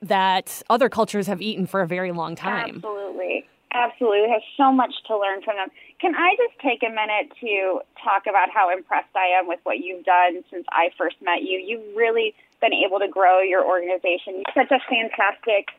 that 0.02 0.62
other 0.70 0.90
cultures 0.90 1.28
have 1.28 1.42
eaten 1.42 1.66
for 1.66 1.82
a 1.82 1.88
very 1.88 2.12
long 2.12 2.36
time. 2.36 2.76
Absolutely. 2.76 3.46
Absolutely. 3.72 4.22
We 4.24 4.30
have 4.30 4.42
so 4.58 4.72
much 4.72 4.94
to 5.08 5.18
learn 5.18 5.42
from 5.44 5.58
them. 5.58 5.70
Can 6.02 6.16
I 6.16 6.36
just 6.38 6.60
take 6.60 6.82
a 6.82 6.90
minute 6.90 7.32
to 7.42 7.82
talk 8.04 8.24
about 8.28 8.50
how 8.50 8.72
impressed 8.76 9.16
I 9.16 9.40
am 9.40 9.48
with 9.48 9.60
what 9.64 9.80
you've 9.80 10.06
done 10.06 10.44
since 10.50 10.66
I 10.70 10.90
first 10.98 11.18
met 11.22 11.44
you? 11.44 11.60
You've 11.60 11.96
really 11.96 12.34
been 12.62 12.74
able 12.74 13.00
to 13.00 13.08
grow 13.08 13.42
your 13.42 13.64
organization. 13.64 14.42
You're 14.42 14.66
such 14.66 14.72
a 14.72 14.80
fantastic 14.90 15.70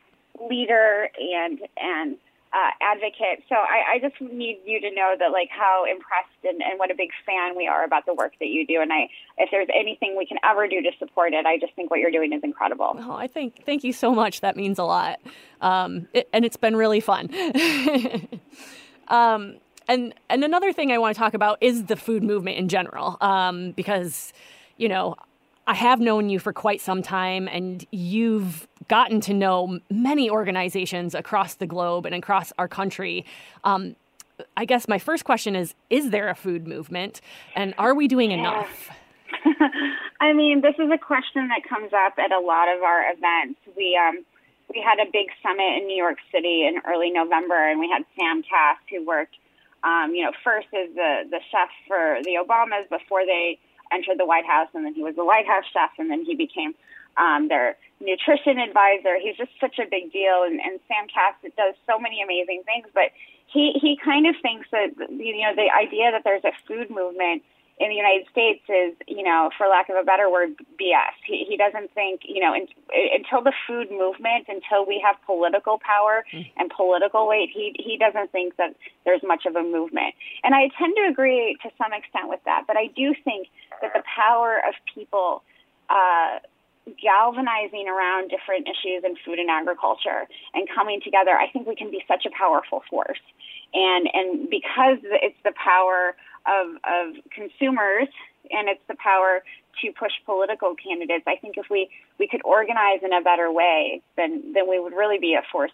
leader 0.49 1.09
and 1.19 1.59
and 1.77 2.17
uh, 2.53 2.71
advocate. 2.81 3.43
So 3.47 3.55
I, 3.55 3.95
I 3.95 3.99
just 3.99 4.19
need 4.19 4.59
you 4.65 4.81
to 4.81 4.91
know 4.93 5.15
that 5.17 5.31
like 5.31 5.49
how 5.49 5.85
impressed 5.89 6.27
and, 6.43 6.61
and 6.61 6.77
what 6.77 6.91
a 6.91 6.95
big 6.95 7.09
fan 7.25 7.55
we 7.55 7.67
are 7.67 7.83
about 7.85 8.05
the 8.05 8.13
work 8.13 8.33
that 8.39 8.47
you 8.47 8.67
do. 8.67 8.81
And 8.81 8.91
I, 8.91 9.07
if 9.37 9.49
there's 9.51 9.69
anything 9.73 10.17
we 10.17 10.25
can 10.25 10.37
ever 10.43 10.67
do 10.67 10.81
to 10.81 10.91
support 10.99 11.33
it, 11.33 11.45
I 11.45 11.57
just 11.57 11.73
think 11.75 11.89
what 11.89 11.99
you're 11.99 12.11
doing 12.11 12.33
is 12.33 12.41
incredible. 12.43 12.97
Oh, 12.99 13.13
I 13.13 13.27
think 13.27 13.65
thank 13.65 13.83
you 13.83 13.93
so 13.93 14.13
much. 14.13 14.41
That 14.41 14.57
means 14.57 14.79
a 14.79 14.83
lot, 14.83 15.19
um, 15.61 16.07
it, 16.13 16.27
and 16.33 16.43
it's 16.43 16.57
been 16.57 16.75
really 16.75 16.99
fun. 16.99 17.29
um, 19.07 19.57
and 19.87 20.13
and 20.29 20.43
another 20.43 20.73
thing 20.73 20.91
I 20.91 20.97
want 20.97 21.15
to 21.15 21.19
talk 21.19 21.33
about 21.33 21.57
is 21.61 21.85
the 21.85 21.95
food 21.95 22.23
movement 22.23 22.57
in 22.57 22.67
general, 22.67 23.17
um, 23.21 23.71
because 23.71 24.33
you 24.77 24.89
know 24.89 25.15
I 25.71 25.75
have 25.75 26.01
known 26.01 26.29
you 26.29 26.37
for 26.37 26.51
quite 26.51 26.81
some 26.81 27.01
time, 27.01 27.47
and 27.47 27.85
you've 27.91 28.67
gotten 28.89 29.21
to 29.21 29.33
know 29.33 29.79
many 29.89 30.29
organizations 30.29 31.15
across 31.15 31.53
the 31.53 31.65
globe 31.65 32.05
and 32.05 32.13
across 32.13 32.51
our 32.57 32.67
country. 32.67 33.23
Um, 33.63 33.95
I 34.57 34.65
guess 34.65 34.89
my 34.89 34.99
first 34.99 35.23
question 35.23 35.55
is 35.55 35.73
Is 35.89 36.09
there 36.09 36.27
a 36.27 36.35
food 36.35 36.67
movement, 36.67 37.21
and 37.55 37.73
are 37.77 37.95
we 37.95 38.09
doing 38.09 38.31
enough? 38.31 38.89
I 40.19 40.33
mean, 40.33 40.59
this 40.59 40.75
is 40.77 40.91
a 40.91 40.97
question 40.97 41.47
that 41.47 41.61
comes 41.69 41.93
up 41.93 42.15
at 42.19 42.33
a 42.33 42.41
lot 42.41 42.67
of 42.67 42.83
our 42.83 43.09
events. 43.09 43.61
We, 43.77 43.97
um, 43.97 44.25
we 44.75 44.83
had 44.85 44.99
a 44.99 45.09
big 45.09 45.27
summit 45.41 45.77
in 45.77 45.87
New 45.87 45.95
York 45.95 46.17
City 46.33 46.67
in 46.67 46.81
early 46.85 47.11
November, 47.11 47.55
and 47.55 47.79
we 47.79 47.89
had 47.89 48.03
Sam 48.19 48.43
Kass, 48.43 48.77
who 48.89 49.05
worked, 49.05 49.37
um, 49.85 50.11
you 50.13 50.25
know, 50.25 50.33
first 50.43 50.67
as 50.73 50.93
the, 50.95 51.31
the 51.31 51.39
chef 51.49 51.69
for 51.87 52.17
the 52.25 52.43
Obamas 52.43 52.89
before 52.89 53.25
they 53.25 53.57
entered 53.91 54.17
the 54.17 54.25
White 54.25 54.45
House, 54.45 54.69
and 54.73 54.85
then 54.85 54.93
he 54.93 55.03
was 55.03 55.15
the 55.15 55.25
White 55.25 55.47
House 55.47 55.65
chef, 55.71 55.91
and 55.97 56.09
then 56.09 56.23
he 56.25 56.35
became 56.35 56.73
um, 57.17 57.47
their 57.47 57.75
nutrition 57.99 58.59
advisor. 58.59 59.17
He's 59.21 59.37
just 59.37 59.51
such 59.59 59.79
a 59.79 59.85
big 59.89 60.11
deal, 60.11 60.43
and, 60.43 60.59
and 60.61 60.79
Sam 60.87 61.07
Kass 61.07 61.35
does 61.57 61.75
so 61.85 61.99
many 61.99 62.21
amazing 62.21 62.63
things. 62.65 62.87
But 62.93 63.11
he 63.47 63.73
he 63.81 63.97
kind 63.97 64.27
of 64.27 64.35
thinks 64.41 64.67
that 64.71 64.91
you 65.09 65.41
know 65.41 65.55
the 65.55 65.69
idea 65.71 66.11
that 66.11 66.23
there's 66.23 66.43
a 66.43 66.53
food 66.67 66.89
movement 66.89 67.43
in 67.81 67.89
the 67.89 67.95
United 67.95 68.29
States 68.29 68.61
is, 68.69 68.93
you 69.07 69.23
know, 69.23 69.49
for 69.57 69.67
lack 69.67 69.89
of 69.89 69.95
a 69.97 70.03
better 70.03 70.29
word, 70.29 70.53
BS. 70.79 71.17
He, 71.25 71.45
he 71.49 71.57
doesn't 71.57 71.91
think, 71.93 72.21
you 72.23 72.39
know, 72.39 72.53
in, 72.53 72.67
until 72.93 73.41
the 73.41 73.53
food 73.65 73.89
movement, 73.89 74.45
until 74.47 74.85
we 74.85 75.01
have 75.03 75.15
political 75.25 75.79
power 75.81 76.23
mm. 76.31 76.45
and 76.57 76.69
political 76.69 77.27
weight, 77.27 77.49
he 77.51 77.73
he 77.79 77.97
doesn't 77.97 78.31
think 78.31 78.55
that 78.57 78.75
there's 79.03 79.23
much 79.23 79.47
of 79.47 79.55
a 79.55 79.63
movement. 79.63 80.13
And 80.43 80.53
I 80.53 80.69
tend 80.77 80.93
to 80.95 81.09
agree 81.09 81.57
to 81.63 81.69
some 81.77 81.91
extent 81.91 82.29
with 82.29 82.41
that, 82.45 82.65
but 82.67 82.77
I 82.77 82.87
do 82.95 83.15
think 83.25 83.47
that 83.81 83.93
the 83.93 84.03
power 84.05 84.61
of 84.67 84.75
people. 84.93 85.43
Uh, 85.89 86.39
galvanizing 86.97 87.85
around 87.87 88.29
different 88.29 88.65
issues 88.65 89.03
in 89.05 89.15
food 89.23 89.37
and 89.37 89.51
agriculture 89.51 90.25
and 90.55 90.67
coming 90.73 90.99
together, 90.99 91.29
I 91.29 91.47
think 91.47 91.67
we 91.67 91.75
can 91.75 91.91
be 91.91 92.03
such 92.07 92.25
a 92.25 92.31
powerful 92.35 92.81
force. 92.89 93.21
And 93.73 94.09
and 94.11 94.49
because 94.49 94.97
it's 95.03 95.37
the 95.43 95.53
power 95.53 96.15
of 96.45 96.75
of 96.83 97.15
consumers 97.33 98.07
and 98.49 98.69
it's 98.69 98.81
the 98.87 98.95
power 98.95 99.43
to 99.81 99.91
push 99.93 100.11
political 100.25 100.75
candidates, 100.75 101.23
I 101.27 101.35
think 101.37 101.57
if 101.57 101.69
we 101.69 101.89
we 102.19 102.27
could 102.27 102.41
organize 102.43 102.99
in 103.03 103.13
a 103.13 103.21
better 103.21 103.51
way, 103.51 104.01
then 104.17 104.53
then 104.53 104.69
we 104.69 104.79
would 104.79 104.93
really 104.93 105.19
be 105.19 105.33
a 105.33 105.43
force 105.51 105.71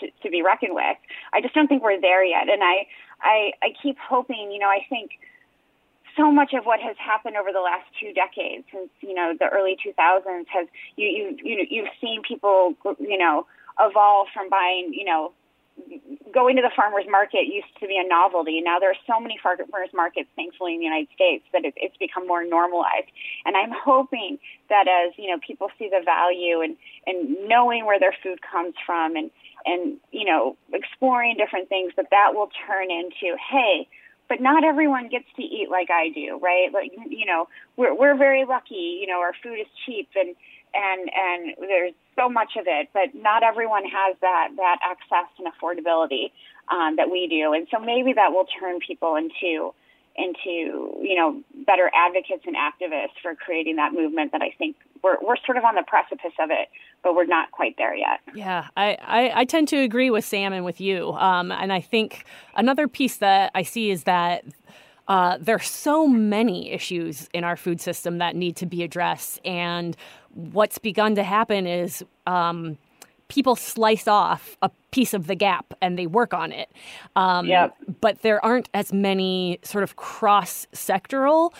to, 0.00 0.08
to 0.22 0.30
be 0.30 0.42
reckoned 0.42 0.74
with. 0.74 0.96
I 1.32 1.40
just 1.40 1.54
don't 1.54 1.68
think 1.68 1.82
we're 1.82 2.00
there 2.00 2.24
yet, 2.24 2.48
and 2.48 2.62
I 2.62 2.86
I 3.20 3.52
I 3.62 3.68
keep 3.82 3.96
hoping. 3.98 4.50
You 4.52 4.58
know, 4.58 4.68
I 4.68 4.84
think 4.88 5.12
so 6.16 6.30
much 6.30 6.52
of 6.54 6.64
what 6.64 6.80
has 6.80 6.96
happened 6.98 7.36
over 7.36 7.52
the 7.52 7.60
last 7.60 7.86
two 7.98 8.12
decades, 8.12 8.64
since 8.72 8.90
you 9.00 9.14
know 9.14 9.34
the 9.38 9.48
early 9.48 9.76
2000s, 9.84 10.46
has 10.48 10.68
you 10.96 11.06
you 11.06 11.36
you 11.42 11.66
you've 11.68 11.94
seen 12.00 12.22
people 12.22 12.74
you 12.98 13.18
know 13.18 13.46
evolve 13.80 14.28
from 14.34 14.48
buying 14.48 14.92
you 14.92 15.04
know 15.04 15.32
going 16.32 16.56
to 16.56 16.62
the 16.62 16.70
farmers 16.74 17.04
market 17.08 17.46
used 17.46 17.68
to 17.80 17.86
be 17.86 17.96
a 17.98 18.06
novelty. 18.06 18.60
Now 18.60 18.78
there 18.78 18.90
are 18.90 19.02
so 19.06 19.20
many 19.20 19.38
farmers 19.42 19.90
markets, 19.94 20.28
thankfully, 20.36 20.74
in 20.74 20.78
the 20.78 20.84
United 20.84 21.08
States 21.14 21.44
that 21.52 21.64
it, 21.64 21.74
it's 21.76 21.96
become 21.96 22.26
more 22.26 22.44
normalized. 22.44 23.10
And 23.44 23.56
I'm 23.56 23.72
hoping 23.72 24.38
that 24.68 24.86
as 24.88 25.12
you 25.16 25.28
know 25.28 25.38
people 25.44 25.68
see 25.78 25.88
the 25.88 26.02
value 26.04 26.60
and 26.60 26.76
and 27.06 27.48
knowing 27.48 27.86
where 27.86 27.98
their 27.98 28.14
food 28.22 28.40
comes 28.42 28.74
from 28.84 29.16
and 29.16 29.30
and 29.66 29.98
you 30.12 30.24
know 30.24 30.56
exploring 30.72 31.36
different 31.36 31.68
things, 31.68 31.92
that 31.96 32.06
that 32.10 32.34
will 32.34 32.50
turn 32.66 32.90
into 32.90 33.36
hey 33.50 33.88
but 34.30 34.40
not 34.40 34.62
everyone 34.62 35.08
gets 35.08 35.26
to 35.34 35.42
eat 35.42 35.68
like 35.70 35.90
I 35.90 36.08
do, 36.08 36.38
right? 36.40 36.72
Like 36.72 36.92
you 37.10 37.26
know, 37.26 37.48
we're 37.76 37.92
we're 37.92 38.16
very 38.16 38.46
lucky. 38.46 38.98
You 39.02 39.08
know, 39.08 39.18
our 39.18 39.34
food 39.42 39.58
is 39.58 39.66
cheap 39.84 40.08
and 40.14 40.36
and 40.72 41.10
and 41.12 41.56
there's 41.58 41.92
so 42.16 42.28
much 42.30 42.52
of 42.56 42.64
it, 42.68 42.88
but 42.94 43.12
not 43.12 43.42
everyone 43.42 43.82
has 43.82 44.16
that 44.22 44.50
that 44.56 44.78
access 44.88 45.28
and 45.38 45.48
affordability 45.52 46.30
um, 46.68 46.94
that 46.96 47.10
we 47.10 47.26
do, 47.26 47.52
and 47.52 47.66
so 47.72 47.80
maybe 47.80 48.12
that 48.14 48.30
will 48.30 48.46
turn 48.60 48.78
people 48.78 49.16
into 49.16 49.74
into 50.14 50.94
you 51.02 51.16
know 51.16 51.42
better 51.66 51.90
advocates 51.92 52.44
and 52.46 52.54
activists 52.54 53.18
for 53.20 53.34
creating 53.34 53.76
that 53.76 53.92
movement 53.92 54.30
that 54.30 54.42
I 54.42 54.54
think 54.56 54.76
we're 55.02 55.16
we're 55.22 55.36
sort 55.44 55.58
of 55.58 55.64
on 55.64 55.74
the 55.74 55.82
precipice 55.86 56.32
of 56.38 56.50
it, 56.50 56.68
but 57.02 57.14
we're 57.14 57.26
not 57.26 57.50
quite 57.50 57.76
there 57.76 57.94
yet. 57.94 58.20
Yeah, 58.34 58.68
I 58.76 58.96
I, 59.00 59.40
I 59.40 59.44
tend 59.44 59.68
to 59.68 59.78
agree 59.78 60.10
with 60.10 60.24
Sam 60.24 60.52
and 60.52 60.64
with 60.64 60.80
you, 60.80 61.12
um, 61.12 61.52
and 61.52 61.72
I 61.72 61.80
think 61.80 62.24
another 62.54 62.88
piece 62.88 63.16
that 63.18 63.50
I 63.54 63.62
see 63.62 63.90
is 63.90 64.04
that. 64.04 64.44
Uh, 65.08 65.36
there 65.40 65.56
are 65.56 65.58
so 65.58 66.06
many 66.06 66.70
issues 66.70 67.28
in 67.34 67.42
our 67.42 67.56
food 67.56 67.80
system 67.80 68.18
that 68.18 68.36
need 68.36 68.54
to 68.54 68.64
be 68.64 68.84
addressed, 68.84 69.40
and 69.44 69.96
what's 70.34 70.78
begun 70.78 71.16
to 71.16 71.24
happen 71.24 71.66
is 71.66 72.04
um, 72.28 72.78
people 73.30 73.56
slice 73.56 74.06
off 74.06 74.56
a 74.60 74.70
piece 74.90 75.14
of 75.14 75.26
the 75.26 75.34
gap 75.34 75.72
and 75.80 75.98
they 75.98 76.06
work 76.06 76.34
on 76.34 76.52
it. 76.52 76.70
Um, 77.16 77.46
yep. 77.46 77.74
But 78.00 78.22
there 78.22 78.44
aren't 78.44 78.68
as 78.74 78.92
many 78.92 79.58
sort 79.62 79.84
of 79.84 79.96
cross 79.96 80.66
sectoral 80.72 81.52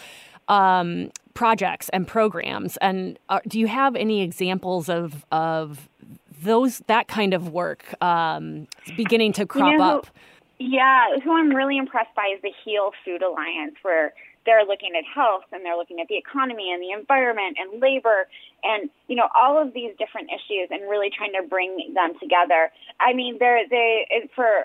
um, 0.49 1.11
projects 1.35 1.89
and 1.91 2.07
programs. 2.07 2.77
And 2.79 3.19
uh, 3.29 3.41
do 3.47 3.59
you 3.59 3.67
have 3.67 3.97
any 3.97 4.23
examples 4.23 4.89
of 4.89 5.25
of 5.33 5.89
those 6.43 6.79
that 6.87 7.09
kind 7.09 7.35
of 7.35 7.51
work 7.51 7.95
um, 8.03 8.67
beginning 8.97 9.33
to 9.35 9.47
crop 9.47 9.73
you 9.73 9.79
know, 9.79 9.99
up? 9.99 10.07
Yeah, 10.59 11.19
who 11.23 11.37
I'm 11.37 11.51
really 11.51 11.79
impressed 11.79 12.15
by 12.15 12.33
is 12.35 12.43
the 12.43 12.53
Heal 12.65 12.93
Food 13.05 13.23
Alliance, 13.23 13.77
where 13.83 14.13
they're 14.47 14.65
looking 14.65 14.93
at 14.97 15.05
health 15.05 15.45
and 15.53 15.65
they're 15.65 15.77
looking 15.77 16.01
at 16.01 16.09
the 16.09 16.17
economy 16.17 16.73
and 16.73 16.83
the 16.83 16.91
environment 16.91 17.57
and 17.61 17.81
labor 17.81 18.27
and 18.65 18.91
you 19.09 19.17
know 19.17 19.29
all 19.37 19.61
of 19.61 19.73
these 19.75 19.93
different 19.99 20.29
issues 20.31 20.69
and 20.71 20.89
really 20.89 21.11
trying 21.11 21.33
to 21.33 21.47
bring 21.47 21.93
them 21.95 22.13
together. 22.21 22.71
I 22.99 23.13
mean, 23.13 23.37
they're 23.39 23.69
they 23.69 24.29
for 24.35 24.65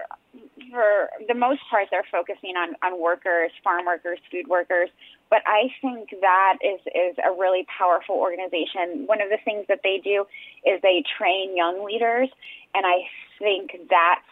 for 0.71 1.09
the 1.27 1.33
most 1.33 1.61
part 1.69 1.87
they're 1.91 2.07
focusing 2.11 2.55
on 2.55 2.75
on 2.83 3.01
workers, 3.01 3.51
farm 3.63 3.85
workers, 3.85 4.19
food 4.31 4.47
workers. 4.47 4.89
But 5.29 5.41
I 5.45 5.67
think 5.81 6.09
that 6.21 6.57
is 6.63 6.79
is 6.87 7.15
a 7.23 7.31
really 7.31 7.65
powerful 7.77 8.15
organization. 8.15 9.07
One 9.07 9.21
of 9.21 9.29
the 9.29 9.37
things 9.43 9.65
that 9.67 9.81
they 9.83 9.99
do 10.03 10.25
is 10.65 10.81
they 10.81 11.03
train 11.17 11.55
young 11.55 11.85
leaders, 11.85 12.29
and 12.73 12.85
I 12.85 13.07
think 13.39 13.71
that's 13.89 14.25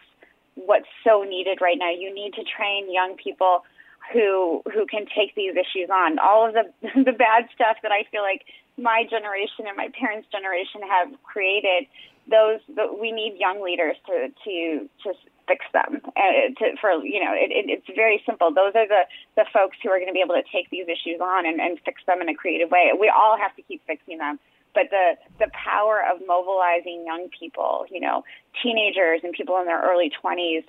what's 0.56 0.88
so 1.04 1.24
needed 1.24 1.60
right 1.62 1.78
now. 1.78 1.92
You 1.92 2.14
need 2.14 2.34
to 2.36 2.44
train 2.44 2.92
young 2.94 3.16
people 3.16 3.64
who 4.12 4.62
who 4.74 4.86
can 4.86 5.06
take 5.06 5.36
these 5.36 5.54
issues 5.56 5.90
on. 5.90 6.20
All 6.20 6.48
of 6.48 6.54
the 6.54 6.66
the 7.04 7.16
bad 7.16 7.48
stuff 7.54 7.78
that 7.84 7.92
I 7.92 8.04
feel 8.12 8.22
like 8.22 8.44
my 8.78 9.06
generation 9.10 9.68
and 9.68 9.78
my 9.78 9.90
parents' 9.94 10.28
generation 10.32 10.82
have 10.82 11.14
created, 11.24 11.88
those 12.30 12.60
the, 12.68 12.92
we 12.92 13.12
need 13.12 13.38
young 13.38 13.64
leaders 13.64 13.96
to 14.08 14.30
to 14.44 14.90
to 15.04 15.10
fix 15.48 15.66
them. 15.74 16.02
Uh, 16.16 16.52
to, 16.58 16.76
for 16.80 16.92
you 17.04 17.24
know, 17.24 17.34
it, 17.36 17.52
it, 17.52 17.70
it's 17.70 17.88
very 17.96 18.22
simple. 18.26 18.52
Those 18.52 18.76
are 18.76 18.88
the 18.88 19.04
the 19.36 19.46
folks 19.54 19.78
who 19.84 19.90
are 19.90 19.98
going 19.98 20.12
to 20.12 20.16
be 20.16 20.24
able 20.24 20.36
to 20.36 20.48
take 20.52 20.70
these 20.70 20.88
issues 20.88 21.22
on 21.22 21.46
and, 21.46 21.60
and 21.60 21.80
fix 21.86 22.02
them 22.08 22.22
in 22.22 22.30
a 22.30 22.36
creative 22.36 22.72
way. 22.72 22.92
We 22.98 23.12
all 23.12 23.38
have 23.38 23.56
to 23.56 23.62
keep 23.64 23.86
fixing 23.88 24.18
them. 24.18 24.40
But 24.74 24.90
the 24.90 25.16
the 25.40 25.52
power 25.54 26.02
of 26.02 26.26
mobilizing 26.26 27.06
young 27.06 27.30
people, 27.30 27.86
you 27.92 28.00
know, 28.00 28.24
teenagers 28.62 29.22
and 29.24 29.34
people 29.34 29.60
in 29.60 29.66
their 29.66 29.82
early 29.82 30.12
20s 30.12 30.66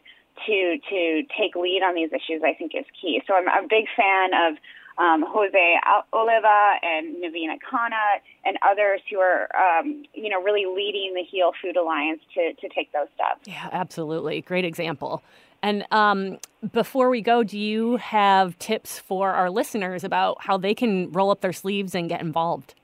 to 0.47 0.79
to 0.91 1.23
take 1.39 1.55
lead 1.57 1.83
on 1.83 1.95
these 1.95 2.11
issues, 2.13 2.43
I 2.45 2.55
think 2.55 2.73
is 2.75 2.85
key. 3.01 3.23
So 3.27 3.35
I'm 3.35 3.49
a 3.49 3.67
big 3.69 3.87
fan 3.97 4.31
of 4.35 4.57
um, 4.99 5.25
Jose 5.27 5.81
Oliva 6.13 6.75
and 6.83 7.17
Navina 7.17 7.59
Khanna 7.59 8.21
and 8.45 8.57
others 8.63 9.01
who 9.11 9.19
are, 9.19 9.49
um, 9.57 10.05
you 10.15 10.29
know, 10.29 10.41
really 10.43 10.67
leading 10.67 11.15
the 11.15 11.23
Heal 11.23 11.53
Food 11.61 11.77
Alliance 11.77 12.21
to, 12.35 12.53
to 12.55 12.69
take 12.69 12.93
those 12.93 13.09
steps. 13.15 13.41
Yeah, 13.47 13.69
absolutely. 13.73 14.41
Great 14.43 14.65
example. 14.65 15.23
And 15.63 15.87
um, 15.91 16.39
before 16.73 17.09
we 17.09 17.23
go, 17.23 17.43
do 17.43 17.59
you 17.59 17.97
have 17.97 18.59
tips 18.59 18.99
for 18.99 19.31
our 19.31 19.51
listeners 19.51 20.05
about 20.05 20.43
how 20.43 20.59
they 20.59 20.75
can 20.75 21.11
roll 21.11 21.31
up 21.31 21.41
their 21.41 21.55
sleeves 21.55 21.95
and 21.95 22.09
get 22.09 22.21
involved? 22.21 22.75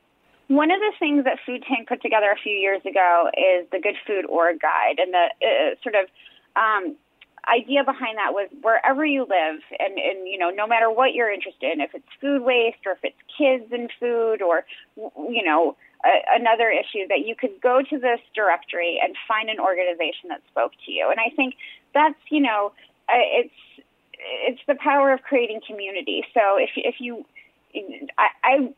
One 0.49 0.71
of 0.71 0.81
the 0.81 0.93
things 0.99 1.25
that 1.25 1.39
Food 1.47 1.63
Tank 1.69 1.89
put 1.89 2.03
together 2.03 2.31
a 2.31 2.41
few 2.43 2.55
years 2.55 2.81
ago 2.85 3.31
is 3.37 3.69
the 3.71 3.79
Good 3.79 3.95
Food 4.05 4.25
Org 4.27 4.61
Guide, 4.61 4.99
and 4.99 5.15
the 5.15 5.27
uh, 5.47 5.75
sort 5.83 5.95
of 5.95 6.09
um, 6.57 6.97
idea 7.49 7.85
behind 7.85 8.19
that 8.19 8.33
was 8.33 8.49
wherever 8.63 9.05
you 9.05 9.23
live 9.23 9.61
and, 9.79 9.99
and 9.99 10.29
you 10.29 10.39
know 10.39 10.51
no 10.51 10.67
matter 10.67 10.91
what 10.91 11.15
you're 11.15 11.31
interested 11.31 11.73
in 11.73 11.81
if 11.81 11.95
it's 11.95 12.07
food 12.21 12.43
waste 12.43 12.79
or 12.87 12.93
if 12.93 12.99
it's 13.03 13.17
kids 13.37 13.73
and 13.73 13.91
food 13.99 14.43
or 14.43 14.65
you 14.97 15.45
know 15.45 15.77
another 16.05 16.71
issue 16.71 17.07
that 17.09 17.27
you 17.27 17.35
could 17.35 17.61
go 17.61 17.83
to 17.83 17.99
this 17.99 18.21
directory 18.35 19.01
and 19.03 19.15
find 19.29 19.49
an 19.51 19.61
organization 19.61 20.29
that 20.29 20.41
spoke 20.51 20.73
to 20.87 20.93
you. 20.93 21.09
And 21.11 21.21
I 21.21 21.35
think 21.35 21.55
that's, 21.95 22.19
you 22.31 22.41
know, 22.41 22.73
uh, 23.09 23.17
it's 23.17 23.55
it's 24.23 24.61
the 24.67 24.75
power 24.75 25.13
of 25.13 25.23
creating 25.23 25.61
community. 25.67 26.25
So 26.35 26.57
if 26.59 26.71
if 26.77 26.97
you, 27.01 27.25
I, 28.19 28.29
I 28.45 28.75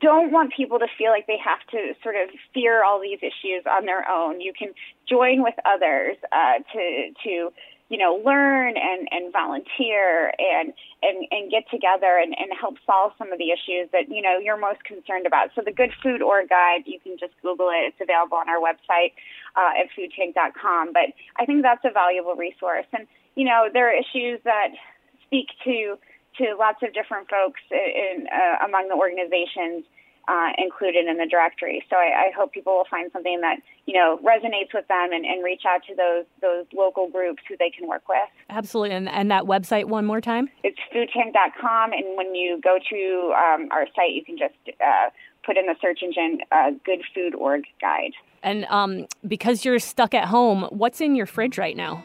don't 0.00 0.30
want 0.30 0.52
people 0.52 0.78
to 0.78 0.86
feel 0.98 1.10
like 1.10 1.26
they 1.26 1.38
have 1.42 1.60
to 1.70 1.94
sort 2.02 2.16
of 2.16 2.28
fear 2.52 2.84
all 2.84 3.00
these 3.00 3.18
issues 3.22 3.64
on 3.70 3.86
their 3.86 4.08
own. 4.08 4.40
You 4.40 4.52
can 4.52 4.72
join 5.08 5.42
with 5.42 5.54
others 5.64 6.16
uh, 6.32 6.58
to 6.72 7.10
to 7.24 7.52
you 7.88 7.96
know, 7.96 8.20
learn 8.24 8.74
and, 8.76 9.08
and 9.10 9.32
volunteer 9.32 10.32
and, 10.38 10.72
and, 11.02 11.26
and 11.30 11.50
get 11.50 11.64
together 11.70 12.20
and, 12.20 12.36
and 12.36 12.52
help 12.52 12.76
solve 12.84 13.12
some 13.16 13.32
of 13.32 13.38
the 13.38 13.48
issues 13.48 13.88
that, 13.92 14.08
you 14.08 14.20
know, 14.20 14.36
you're 14.36 14.60
most 14.60 14.84
concerned 14.84 15.26
about. 15.26 15.48
So 15.54 15.62
the 15.64 15.72
Good 15.72 15.92
Food 16.02 16.20
Org 16.20 16.50
Guide, 16.50 16.84
you 16.84 17.00
can 17.00 17.16
just 17.18 17.32
Google 17.40 17.70
it. 17.70 17.88
It's 17.88 18.00
available 18.00 18.36
on 18.36 18.48
our 18.48 18.60
website 18.60 19.16
uh, 19.56 19.72
at 19.80 19.88
foodtank.com. 19.96 20.92
But 20.92 21.16
I 21.40 21.46
think 21.46 21.62
that's 21.62 21.84
a 21.84 21.90
valuable 21.90 22.34
resource. 22.34 22.86
And, 22.92 23.06
you 23.36 23.44
know, 23.44 23.68
there 23.72 23.88
are 23.88 23.96
issues 23.96 24.40
that 24.44 24.76
speak 25.24 25.48
to, 25.64 25.96
to 26.44 26.56
lots 26.58 26.82
of 26.82 26.92
different 26.92 27.30
folks 27.32 27.60
in, 27.72 28.28
uh, 28.28 28.66
among 28.66 28.88
the 28.88 29.00
organizations 29.00 29.88
uh, 30.28 30.50
included 30.58 31.06
in 31.06 31.16
the 31.16 31.26
directory. 31.26 31.82
So 31.88 31.96
I, 31.96 32.28
I, 32.28 32.30
hope 32.36 32.52
people 32.52 32.76
will 32.76 32.86
find 32.90 33.10
something 33.12 33.40
that 33.40 33.56
you 33.86 33.94
know 33.94 34.18
resonates 34.22 34.74
with 34.74 34.86
them 34.88 35.12
and, 35.12 35.24
and, 35.24 35.42
reach 35.42 35.62
out 35.66 35.80
to 35.88 35.94
those 35.94 36.26
those 36.42 36.66
local 36.76 37.08
groups 37.08 37.42
who 37.48 37.56
they 37.58 37.70
can 37.70 37.88
work 37.88 38.06
with. 38.08 38.28
Absolutely, 38.50 38.94
and, 38.94 39.08
and 39.08 39.30
that 39.30 39.44
website 39.44 39.86
one 39.86 40.04
more 40.04 40.20
time. 40.20 40.50
It's 40.62 40.78
foodtank.com, 40.94 41.92
and 41.92 42.16
when 42.16 42.34
you 42.34 42.60
go 42.62 42.78
to 42.90 43.34
um, 43.36 43.68
our 43.70 43.86
site, 43.96 44.12
you 44.12 44.22
can 44.22 44.36
just 44.36 44.54
uh, 44.84 45.08
put 45.44 45.56
in 45.56 45.64
the 45.64 45.76
search 45.80 46.00
engine 46.02 46.40
uh, 46.52 46.72
"Good 46.84 47.00
Food 47.14 47.34
Org 47.34 47.64
Guide." 47.80 48.12
And 48.42 48.66
um, 48.66 49.06
because 49.26 49.64
you're 49.64 49.78
stuck 49.78 50.12
at 50.12 50.26
home, 50.26 50.64
what's 50.70 51.00
in 51.00 51.16
your 51.16 51.26
fridge 51.26 51.56
right 51.56 51.76
now? 51.76 52.04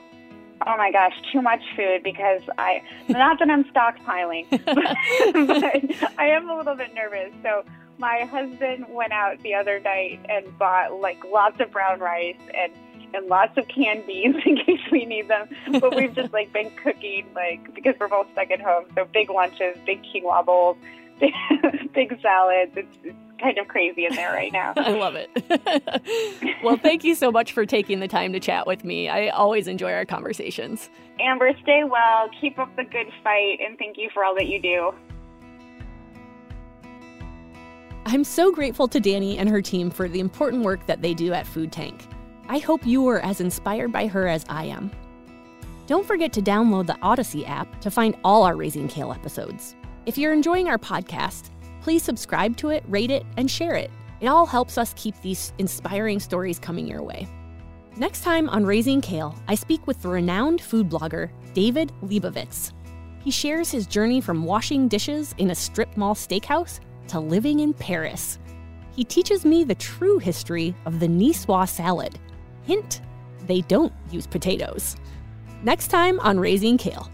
Oh 0.66 0.78
my 0.78 0.92
gosh, 0.92 1.14
too 1.32 1.42
much 1.42 1.62
food 1.76 2.04
because 2.04 2.42
I, 2.58 2.82
not 3.10 3.38
that 3.40 3.50
I'm 3.50 3.64
stockpiling, 3.76 4.50
but, 4.50 4.66
but 5.48 6.14
I 6.18 6.28
am 6.28 6.50
a 6.50 6.56
little 6.56 6.76
bit 6.76 6.94
nervous. 6.94 7.34
So 7.44 7.66
my 8.04 8.26
husband 8.26 8.86
went 8.90 9.14
out 9.14 9.42
the 9.44 9.54
other 9.54 9.80
night 9.80 10.20
and 10.28 10.60
bought 10.60 11.00
like 11.00 11.24
lots 11.24 11.58
of 11.62 11.72
brown 11.72 12.02
rice 12.02 12.36
and 12.54 12.74
and 13.14 13.28
lots 13.28 13.58
of 13.58 13.66
canned 13.70 14.06
beans 14.08 14.36
in 14.46 14.58
case 14.58 14.82
we 14.92 15.06
need 15.06 15.30
them. 15.30 15.48
But 15.80 15.96
we've 15.96 16.14
just 16.14 16.34
like 16.34 16.52
been 16.52 16.70
cooking 16.84 17.28
like 17.34 17.74
because 17.74 17.96
we're 18.02 18.10
both 18.10 18.28
stuck 18.34 18.52
at 18.52 18.60
home, 18.60 18.88
so 18.94 19.06
big 19.06 19.30
lunches, 19.30 19.78
big 19.86 20.04
quinoa 20.04 20.46
bowls, 20.46 20.76
big, 21.18 21.32
big 21.94 22.20
salads. 22.22 22.74
It's, 22.76 22.98
it's 23.06 23.18
kind 23.40 23.58
of 23.58 23.70
crazy 23.70 24.06
in 24.06 24.14
there 24.16 24.34
right 24.34 24.52
now. 24.52 24.74
I 24.78 24.92
love 24.92 25.16
it. 25.16 25.30
well, 26.62 26.76
thank 26.76 27.06
you 27.06 27.16
so 27.16 27.32
much 27.32 27.54
for 27.54 27.66
taking 27.66 28.02
the 28.02 28.10
time 28.10 28.34
to 28.34 28.40
chat 28.42 28.68
with 28.68 28.84
me. 28.84 29.08
I 29.08 29.30
always 29.30 29.70
enjoy 29.70 29.94
our 29.94 30.06
conversations. 30.06 30.90
Amber, 31.22 31.52
stay 31.62 31.86
well, 31.86 32.30
keep 32.42 32.60
up 32.60 32.76
the 32.76 32.84
good 32.84 33.08
fight, 33.24 33.60
and 33.66 33.78
thank 33.78 33.98
you 33.98 34.10
for 34.14 34.26
all 34.26 34.36
that 34.36 34.48
you 34.48 34.62
do. 34.62 34.94
I'm 38.06 38.26
so 38.26 38.52
grateful 38.52 38.90
to 38.90 39.00
Dani 39.00 39.38
and 39.38 39.48
her 39.48 39.62
team 39.62 39.90
for 39.90 40.10
the 40.10 40.20
important 40.20 40.64
work 40.64 40.86
that 40.88 41.02
they 41.02 41.14
do 41.14 41.32
at 41.32 41.48
Food 41.48 41.72
Tank. 41.72 42.06
I 42.50 42.58
hope 42.58 42.86
you 42.86 43.08
are 43.08 43.22
as 43.22 43.40
inspired 43.40 43.94
by 43.94 44.08
her 44.08 44.28
as 44.28 44.46
I 44.50 44.66
am. 44.66 44.92
Don't 45.88 46.06
forget 46.06 46.34
to 46.34 46.42
download 46.42 46.86
the 46.86 46.98
Odyssey 47.02 47.46
app 47.46 47.80
to 47.80 47.90
find 47.90 48.18
all 48.24 48.44
our 48.44 48.58
Raising 48.58 48.90
Kale 48.90 49.14
episodes. 49.14 49.76
If 50.06 50.18
you're 50.18 50.34
enjoying 50.34 50.68
our 50.68 50.78
podcast, 50.78 51.50
please 51.82 52.04
subscribe 52.04 52.58
to 52.58 52.70
it, 52.70 52.84
rate 52.90 53.10
it, 53.10 53.26
and 53.38 53.50
share 53.50 53.76
it. 53.76 53.90
It 54.20 54.28
all 54.28 54.46
helps 54.46 54.78
us 54.78 54.94
keep 54.98 55.20
these 55.22 55.54
inspiring 55.58 56.20
stories 56.20 56.60
coming 56.60 56.86
your 56.86 57.04
way. 57.04 57.28
Next 57.96 58.22
time 58.22 58.50
on 58.50 58.66
Raising 58.66 59.00
Kale, 59.00 59.34
I 59.48 59.56
speak 59.56 59.88
with 59.88 60.02
the 60.02 60.10
renowned 60.10 60.62
food 60.62 60.90
blogger 60.90 61.32
David 61.54 61.94
Lebovitz. 62.04 62.74
He 63.24 63.32
shares 63.32 63.72
his 63.72 63.88
journey 63.88 64.20
from 64.20 64.44
washing 64.44 64.90
dishes 64.90 65.34
in 65.38 65.52
a 65.52 65.56
strip 65.56 65.96
mall 65.96 66.16
steakhouse 66.16 66.82
to 67.08 67.20
living 67.20 67.60
in 67.60 67.74
Paris. 67.74 68.40
He 68.96 69.04
teaches 69.04 69.46
me 69.46 69.64
the 69.64 69.76
true 69.76 70.20
history 70.20 70.76
of 70.86 71.00
the 71.00 71.08
Niçoise 71.08 71.70
salad. 71.70 72.20
Hint, 72.64 73.02
they 73.48 73.62
don't 73.62 73.94
use 74.12 74.28
potatoes. 74.28 74.96
Next 75.64 75.88
time 75.88 76.20
on 76.20 76.40
Raising 76.40 76.78
Kale. 76.78 77.10